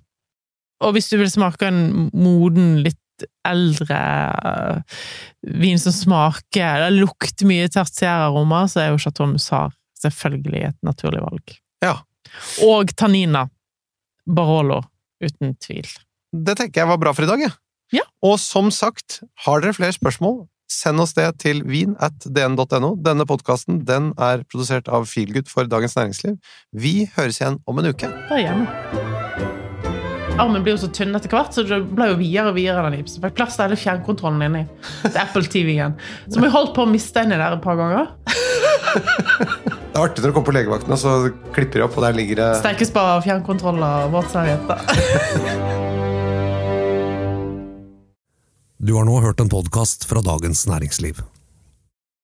Og 0.84 0.94
hvis 0.96 1.10
du 1.12 1.18
vil 1.20 1.30
smake 1.30 1.68
en 1.68 2.10
moden, 2.16 2.78
litt 2.84 3.00
eldre 3.46 4.00
eh, 4.50 4.98
vin 5.60 5.80
som 5.80 5.94
smaker 5.94 6.84
Det 6.86 6.90
lukter 6.98 7.48
mye 7.48 7.70
tertiæraromer, 7.72 8.68
så 8.70 8.84
er 8.84 8.92
jo 8.92 9.00
Chateau 9.02 9.28
Musard 9.30 9.76
selvfølgelig 10.00 10.68
et 10.70 10.78
naturlig 10.86 11.22
valg. 11.24 11.56
Ja. 11.84 11.96
Og 12.66 12.92
Tannina 12.96 13.46
Barolo, 14.30 14.80
uten 15.22 15.56
tvil. 15.60 15.88
Det 16.30 16.56
tenker 16.58 16.82
jeg 16.82 16.90
var 16.92 17.00
bra 17.02 17.12
for 17.16 17.26
i 17.26 17.30
dag, 17.30 17.42
jeg. 17.48 17.56
Ja. 18.00 18.06
Og 18.22 18.38
som 18.38 18.70
sagt, 18.70 19.20
har 19.44 19.62
dere 19.64 19.74
flere 19.74 19.96
spørsmål, 19.96 20.44
send 20.70 21.02
oss 21.02 21.16
det 21.18 21.26
til 21.42 21.64
vin 21.66 21.96
at 21.98 22.14
dn.no. 22.22 22.94
Denne 23.02 23.26
podkasten 23.26 23.82
den 23.88 24.12
er 24.14 24.46
produsert 24.46 24.88
av 24.88 25.10
Feelgood 25.10 25.50
for 25.50 25.66
Dagens 25.66 25.98
Næringsliv. 25.98 26.38
Vi 26.70 27.10
høres 27.16 27.42
igjen 27.42 27.60
om 27.66 27.82
en 27.82 27.90
uke. 27.90 28.06
Det 28.06 28.38
er 28.38 28.46
hjemme. 28.46 28.99
Armen 30.40 30.62
blir 30.64 30.72
jo 30.76 30.80
så 30.86 30.88
tynn 30.94 31.12
etter 31.16 31.28
hvert, 31.32 31.52
så 31.52 31.64
det 31.68 31.78
ble 31.92 32.06
jo 32.12 32.16
videre 32.20 32.52
og 32.52 32.56
videre. 32.56 32.82
den 32.86 33.00
gipsen. 33.02 33.20
Fikk 33.24 33.36
plass 33.36 33.58
til 33.58 33.66
hele 33.66 33.76
fjernkontrollen 33.80 34.44
inni. 34.46 34.62
Til 35.04 35.18
Apple 35.20 35.44
TV-en. 35.52 35.96
Så 36.32 36.40
vi 36.40 36.48
holdt 36.52 36.72
på 36.76 36.86
å 36.86 36.88
miste 36.88 37.20
den 37.20 37.36
i 37.36 37.40
der 37.40 37.58
et 37.58 37.64
par 37.64 37.76
ganger. 37.80 38.14
Det 39.90 39.98
er 39.98 40.04
artig 40.04 40.22
når 40.22 40.30
du 40.30 40.34
kommer 40.36 40.48
på 40.48 40.54
legevakten, 40.56 40.94
og 40.94 41.00
så 41.02 41.12
klipper 41.54 41.82
de 41.82 41.84
opp, 41.84 41.98
og 41.98 42.06
der 42.06 42.16
ligger 42.16 42.40
det 42.40 42.48
Sterkespa 42.62 43.04
fjernkontroller 43.26 44.08
våtservietter. 44.14 44.78
Du 48.80 48.94
har 48.96 49.04
nå 49.04 49.18
hørt 49.20 49.42
en 49.44 49.50
podkast 49.52 50.08
fra 50.08 50.22
Dagens 50.24 50.64
Næringsliv. 50.70 51.20